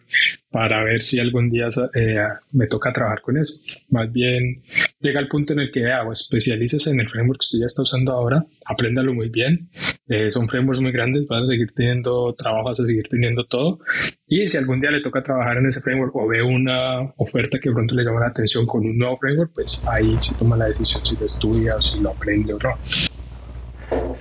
para 0.50 0.84
ver 0.84 1.02
si 1.02 1.18
algún 1.18 1.50
día 1.50 1.68
eh, 1.94 2.16
me 2.52 2.66
toca 2.66 2.92
trabajar 2.92 3.20
con 3.20 3.36
eso. 3.36 3.60
Más 3.90 4.12
bien 4.12 4.62
llega 5.00 5.20
el 5.20 5.28
punto 5.28 5.52
en 5.52 5.60
el 5.60 5.70
que 5.70 5.90
hago, 5.90 6.12
especialices 6.12 6.86
en 6.86 7.00
el 7.00 7.08
framework 7.08 7.40
que 7.40 7.44
usted 7.44 7.58
ya 7.60 7.66
está 7.66 7.82
usando 7.82 8.12
ahora, 8.12 8.44
apréndalo 8.64 9.14
muy 9.14 9.28
bien. 9.28 9.68
Eh, 10.08 10.30
son 10.30 10.48
frameworks 10.48 10.80
muy 10.80 10.92
grandes, 10.92 11.26
vas 11.26 11.44
a 11.44 11.46
seguir 11.46 11.72
teniendo 11.74 12.34
trabajo, 12.34 12.68
vas 12.68 12.80
a 12.80 12.86
seguir 12.86 13.08
teniendo 13.10 13.44
todo. 13.46 13.80
Y 14.26 14.46
si 14.48 14.56
algún 14.56 14.80
día 14.80 14.90
le 14.90 15.00
toca 15.00 15.22
trabajar 15.22 15.58
en 15.58 15.66
ese 15.66 15.80
framework 15.80 16.14
o 16.16 16.28
ve 16.28 16.42
una 16.42 17.12
oferta 17.16 17.58
que 17.58 17.70
pronto 17.70 17.94
le 17.94 18.04
llama 18.04 18.20
la 18.20 18.28
atención 18.28 18.66
con 18.66 18.84
un 18.86 18.98
nuevo 18.98 19.16
framework, 19.16 19.52
pues 19.54 19.84
ahí 19.86 20.18
se 20.20 20.34
toma 20.36 20.56
la 20.56 20.66
decisión 20.66 21.04
si 21.04 21.16
lo 21.16 21.26
estudia 21.26 21.76
o 21.76 21.80
si 21.80 22.00
lo 22.00 22.10
aprende 22.10 22.54
o 22.54 22.58
no. 22.58 22.70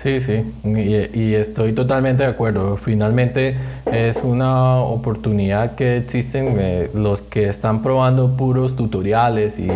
Sí, 0.06 0.20
sí, 0.20 0.46
y, 0.64 1.34
estoy 1.34 1.74
totalmente 1.74 2.22
de 2.22 2.30
acuerdo. 2.30 2.78
Finalmente 2.78 3.56
es 3.92 4.18
una 4.18 4.78
oportunidad 4.78 5.74
que 5.74 5.98
existen 5.98 6.58
eh, 6.60 6.92
los 6.94 7.24
que 7.24 7.48
están 7.50 7.82
probando 7.82 8.38
puros 8.38 8.76
tutoriales 8.76 9.58
y, 9.58 9.68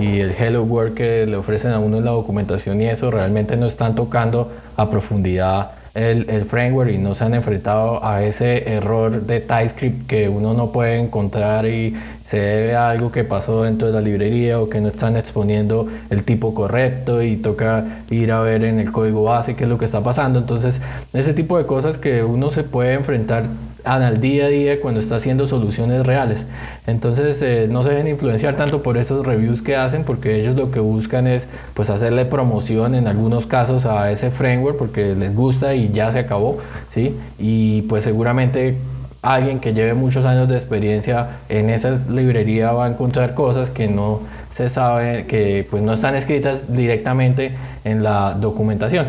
y, 0.00 0.18
el 0.18 0.32
Hello 0.32 0.64
World 0.64 0.94
que 0.94 1.26
le 1.26 1.36
ofrecen 1.36 1.70
a 1.70 1.78
uno 1.78 1.98
en 1.98 2.06
la 2.06 2.10
documentación 2.10 2.82
y 2.82 2.86
eso 2.86 3.12
realmente 3.12 3.56
no 3.56 3.66
están 3.66 3.94
tocando 3.94 4.50
a 4.76 4.90
profundidad 4.90 5.70
el, 5.94 6.28
el, 6.28 6.44
framework 6.44 6.90
y 6.90 6.98
no 6.98 7.14
se 7.14 7.22
han 7.22 7.34
enfrentado 7.34 8.04
a 8.04 8.24
ese 8.24 8.68
error 8.68 9.26
de 9.26 9.38
TypeScript 9.38 10.08
que 10.08 10.28
uno 10.28 10.54
no 10.54 10.72
puede 10.72 10.98
encontrar 10.98 11.66
y 11.66 11.96
se 12.28 12.38
debe 12.38 12.76
a 12.76 12.90
algo 12.90 13.10
que 13.10 13.24
pasó 13.24 13.62
dentro 13.62 13.86
de 13.86 13.94
la 13.94 14.02
librería 14.02 14.60
o 14.60 14.68
que 14.68 14.82
no 14.82 14.88
están 14.88 15.16
exponiendo 15.16 15.88
el 16.10 16.24
tipo 16.24 16.54
correcto 16.54 17.22
y 17.22 17.36
toca 17.36 18.02
ir 18.10 18.32
a 18.32 18.40
ver 18.40 18.64
en 18.64 18.78
el 18.80 18.92
código 18.92 19.24
base 19.24 19.56
qué 19.56 19.64
es 19.64 19.70
lo 19.70 19.78
que 19.78 19.86
está 19.86 20.02
pasando. 20.02 20.38
Entonces, 20.38 20.78
ese 21.14 21.32
tipo 21.32 21.56
de 21.56 21.64
cosas 21.64 21.96
que 21.96 22.22
uno 22.22 22.50
se 22.50 22.64
puede 22.64 22.92
enfrentar 22.92 23.44
al 23.84 24.20
día 24.20 24.44
a 24.44 24.48
día 24.48 24.78
cuando 24.82 25.00
está 25.00 25.16
haciendo 25.16 25.46
soluciones 25.46 26.04
reales. 26.04 26.44
Entonces, 26.86 27.40
eh, 27.40 27.66
no 27.70 27.82
se 27.82 27.90
deben 27.90 28.08
influenciar 28.08 28.56
tanto 28.56 28.82
por 28.82 28.98
esos 28.98 29.24
reviews 29.24 29.62
que 29.62 29.76
hacen 29.76 30.04
porque 30.04 30.38
ellos 30.38 30.54
lo 30.54 30.70
que 30.70 30.80
buscan 30.80 31.26
es 31.26 31.48
pues 31.72 31.88
hacerle 31.88 32.26
promoción 32.26 32.94
en 32.94 33.06
algunos 33.06 33.46
casos 33.46 33.86
a 33.86 34.10
ese 34.10 34.30
framework 34.30 34.76
porque 34.76 35.14
les 35.14 35.34
gusta 35.34 35.74
y 35.74 35.90
ya 35.92 36.12
se 36.12 36.18
acabó, 36.18 36.58
¿sí? 36.92 37.16
Y 37.38 37.82
pues 37.82 38.04
seguramente 38.04 38.76
alguien 39.22 39.60
que 39.60 39.72
lleve 39.74 39.94
muchos 39.94 40.24
años 40.24 40.48
de 40.48 40.56
experiencia 40.56 41.38
en 41.48 41.70
esa 41.70 42.00
librería 42.08 42.72
va 42.72 42.86
a 42.86 42.88
encontrar 42.88 43.34
cosas 43.34 43.70
que 43.70 43.88
no 43.88 44.20
se 44.50 44.68
sabe, 44.68 45.26
que 45.26 45.66
pues 45.70 45.82
no 45.82 45.92
están 45.92 46.14
escritas 46.16 46.62
directamente 46.74 47.52
en 47.84 48.02
la 48.02 48.34
documentación. 48.34 49.06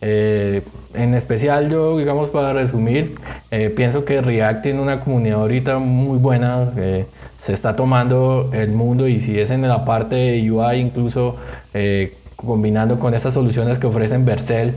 Eh, 0.00 0.62
en 0.94 1.14
especial 1.14 1.70
yo, 1.70 1.98
digamos, 1.98 2.28
para 2.30 2.52
resumir, 2.52 3.14
eh, 3.50 3.72
pienso 3.74 4.04
que 4.04 4.20
React 4.20 4.62
tiene 4.62 4.80
una 4.80 5.00
comunidad 5.00 5.40
ahorita 5.40 5.78
muy 5.78 6.18
buena, 6.18 6.70
se 7.44 7.52
está 7.52 7.74
tomando 7.74 8.50
el 8.52 8.70
mundo 8.70 9.08
y 9.08 9.18
si 9.18 9.38
es 9.40 9.50
en 9.50 9.66
la 9.66 9.84
parte 9.84 10.14
de 10.14 10.50
UI, 10.50 10.76
incluso 10.76 11.36
eh, 11.74 12.14
combinando 12.36 12.98
con 12.98 13.14
estas 13.14 13.34
soluciones 13.34 13.78
que 13.78 13.86
ofrecen 13.86 14.24
Vercel, 14.24 14.74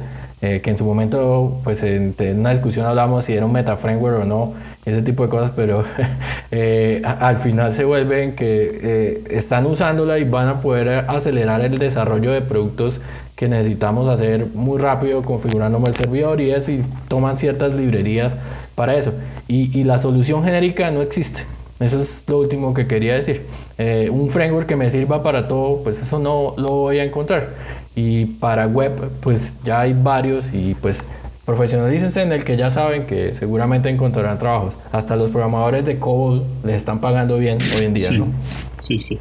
que 0.64 0.70
en 0.70 0.78
su 0.78 0.86
momento, 0.86 1.60
pues 1.64 1.84
en, 1.84 2.14
en, 2.20 2.40
una 2.40 2.52
discusión 2.52 2.86
hablamos 2.86 3.26
si 3.26 3.34
era 3.34 3.46
un 3.46 3.52
meta 3.52 3.78
framework 3.78 4.22
o 4.22 4.26
no, 4.26 4.54
ese 4.86 5.02
tipo 5.02 5.24
de 5.24 5.30
cosas, 5.30 5.52
pero 5.56 5.84
eh, 6.52 7.02
al 7.04 7.40
final 7.40 7.74
se 7.74 7.86
vuelven 7.86 8.36
que 8.36 8.80
eh, 8.82 9.24
están 9.32 9.66
usándola 9.66 10.20
y 10.20 10.24
van 10.24 10.48
a 10.48 10.62
poder 10.62 11.06
acelerar 11.10 11.62
el 11.62 11.80
desarrollo 11.80 12.32
de 12.32 12.42
productos 12.42 13.02
que 13.36 13.48
necesitamos 13.50 14.08
hacer 14.08 14.46
muy 14.54 14.80
rápido 14.80 15.24
configurando 15.24 15.82
el 15.86 15.96
servidor 15.96 16.40
y 16.40 16.52
eso 16.52 16.72
y 16.72 16.84
toman 17.10 17.38
ciertas 17.38 17.74
librerías 17.74 18.36
para 18.76 18.96
eso. 18.96 19.12
Y, 19.48 19.78
y 19.78 19.84
la 19.84 19.98
solución 19.98 20.44
genérica 20.44 20.90
no 20.92 21.02
existe. 21.02 21.44
Eso 21.80 22.00
es 22.00 22.24
lo 22.28 22.40
último 22.40 22.74
que 22.74 22.88
quería 22.88 23.16
decir. 23.16 23.46
Eh, 23.78 24.10
un 24.10 24.30
framework 24.30 24.68
que 24.68 24.78
me 24.78 24.90
sirva 24.90 25.22
para 25.22 25.50
todo 25.50 25.84
pues 25.84 26.00
eso 26.02 26.18
no 26.18 26.54
lo 26.56 26.70
voy 26.70 27.00
a 27.00 27.04
encontrar 27.04 27.50
y 27.96 28.26
para 28.26 28.68
web 28.68 29.10
pues 29.22 29.56
ya 29.64 29.82
hay 29.82 29.94
varios 29.94 30.54
y 30.54 30.76
pues 30.76 31.02
Profesionalícense 31.46 32.24
en 32.24 32.32
el 32.32 32.44
que 32.44 32.58
ya 32.58 32.72
saben 32.72 33.06
que 33.06 33.36
seguramente 33.36 33.88
encontrarán 33.88 34.40
trabajos. 34.40 34.76
Hasta 34.92 35.16
los 35.16 35.30
programadores 35.30 35.86
de 35.86 36.00
COBOL 36.00 36.44
les 36.64 36.78
están 36.78 37.00
pagando 37.00 37.38
bien 37.38 37.60
hoy 37.78 37.86
en 37.86 37.94
día, 37.94 38.10
sí, 38.10 38.18
¿no? 38.18 38.34
Sí, 38.82 39.00
sí. 39.00 39.20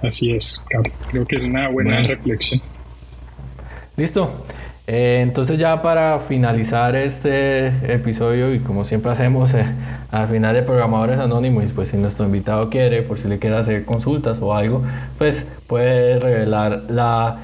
Así 0.00 0.32
es. 0.32 0.64
Creo 1.10 1.26
que 1.26 1.36
es 1.36 1.44
una 1.44 1.68
buena 1.68 2.00
reflexión. 2.00 2.62
Listo. 3.98 4.46
Eh, 4.86 5.20
entonces 5.20 5.58
ya 5.58 5.82
para 5.82 6.18
finalizar 6.20 6.96
este 6.96 7.66
episodio 7.92 8.54
y 8.54 8.60
como 8.60 8.84
siempre 8.84 9.10
hacemos 9.12 9.52
eh, 9.52 9.66
al 10.10 10.28
final 10.28 10.54
de 10.54 10.62
Programadores 10.62 11.20
Anónimos, 11.20 11.64
pues 11.74 11.88
si 11.88 11.98
nuestro 11.98 12.24
invitado 12.24 12.70
quiere, 12.70 13.02
por 13.02 13.18
si 13.18 13.28
le 13.28 13.38
quiere 13.38 13.56
hacer 13.56 13.84
consultas 13.84 14.38
o 14.40 14.54
algo, 14.54 14.82
pues 15.18 15.46
puede 15.66 16.18
revelar 16.18 16.84
la 16.88 17.36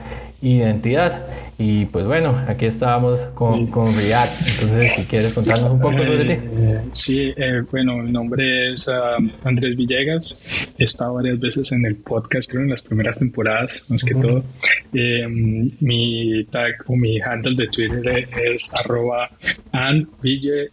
identidad. 0.45 1.27
Y 1.57 1.85
pues 1.87 2.05
bueno, 2.05 2.37
aquí 2.49 2.67
estábamos 2.67 3.21
con, 3.35 3.69
con, 3.69 3.95
React. 3.95 4.49
Entonces, 4.49 4.93
si 4.97 5.03
quieres 5.05 5.33
contarnos 5.33 5.71
un 5.71 5.81
poco 5.81 5.99
sobre 5.99 6.25
ti. 6.25 6.33
Eh, 6.33 6.81
sí, 6.93 7.33
eh, 7.37 7.63
bueno, 7.71 7.99
mi 7.99 8.11
nombre 8.11 8.73
es 8.73 8.89
ah, 8.89 9.19
Andrés 9.45 9.77
Villegas. 9.77 10.75
He 10.77 10.85
estado 10.85 11.15
varias 11.15 11.39
veces 11.39 11.71
en 11.71 11.87
el 11.87 11.97
podcast, 11.97 12.51
creo 12.51 12.63
en 12.63 12.71
las 12.71 12.83
primeras 12.83 13.21
temporadas, 13.21 13.85
más 13.89 14.03
que 14.03 14.15
todo. 14.15 14.45
Eh, 14.93 15.29
mi 15.29 16.45
tag 16.51 16.75
o 16.87 16.97
mi 16.97 17.21
handle 17.21 17.55
de 17.55 17.69
Twitter 17.69 18.29
es 18.45 18.73
arroba 18.75 19.31
andville 19.71 20.71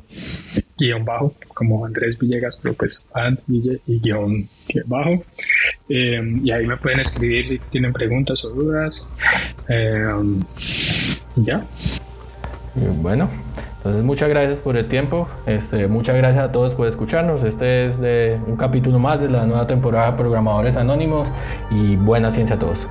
guion 0.82 1.06
bajo, 1.06 1.36
como 1.54 1.86
Andrés 1.86 2.18
Villegas, 2.18 2.58
pero 2.62 2.74
pues 2.74 3.06
Ville 3.46 3.82
y 3.86 4.00
guion 4.00 4.48
bajo. 4.86 5.24
Y 5.92 6.52
ahí 6.52 6.66
me 6.66 6.78
pueden 6.78 7.00
escribir 7.00 7.48
si 7.48 7.60
tienen 7.60 7.94
preguntas 7.94 8.44
o 8.46 8.50
dudas. 8.50 9.10
ya. 11.36 11.66
Bueno, 13.02 13.30
entonces 13.78 14.04
muchas 14.04 14.30
gracias 14.30 14.60
por 14.60 14.78
el 14.78 14.88
tiempo, 14.88 15.28
este, 15.46 15.88
muchas 15.88 16.16
gracias 16.16 16.46
a 16.46 16.52
todos 16.52 16.74
por 16.74 16.88
escucharnos. 16.88 17.44
Este 17.44 17.86
es 17.86 18.00
de 18.00 18.40
un 18.48 18.56
capítulo 18.56 19.00
más 19.00 19.22
de 19.22 19.30
la 19.30 19.46
nueva 19.46 19.68
temporada 19.68 20.12
de 20.12 20.18
Programadores 20.18 20.76
Anónimos 20.78 21.28
y 21.70 21.96
buena 21.96 22.30
ciencia 22.30 22.56
a 22.56 22.60
todos. 22.60 22.88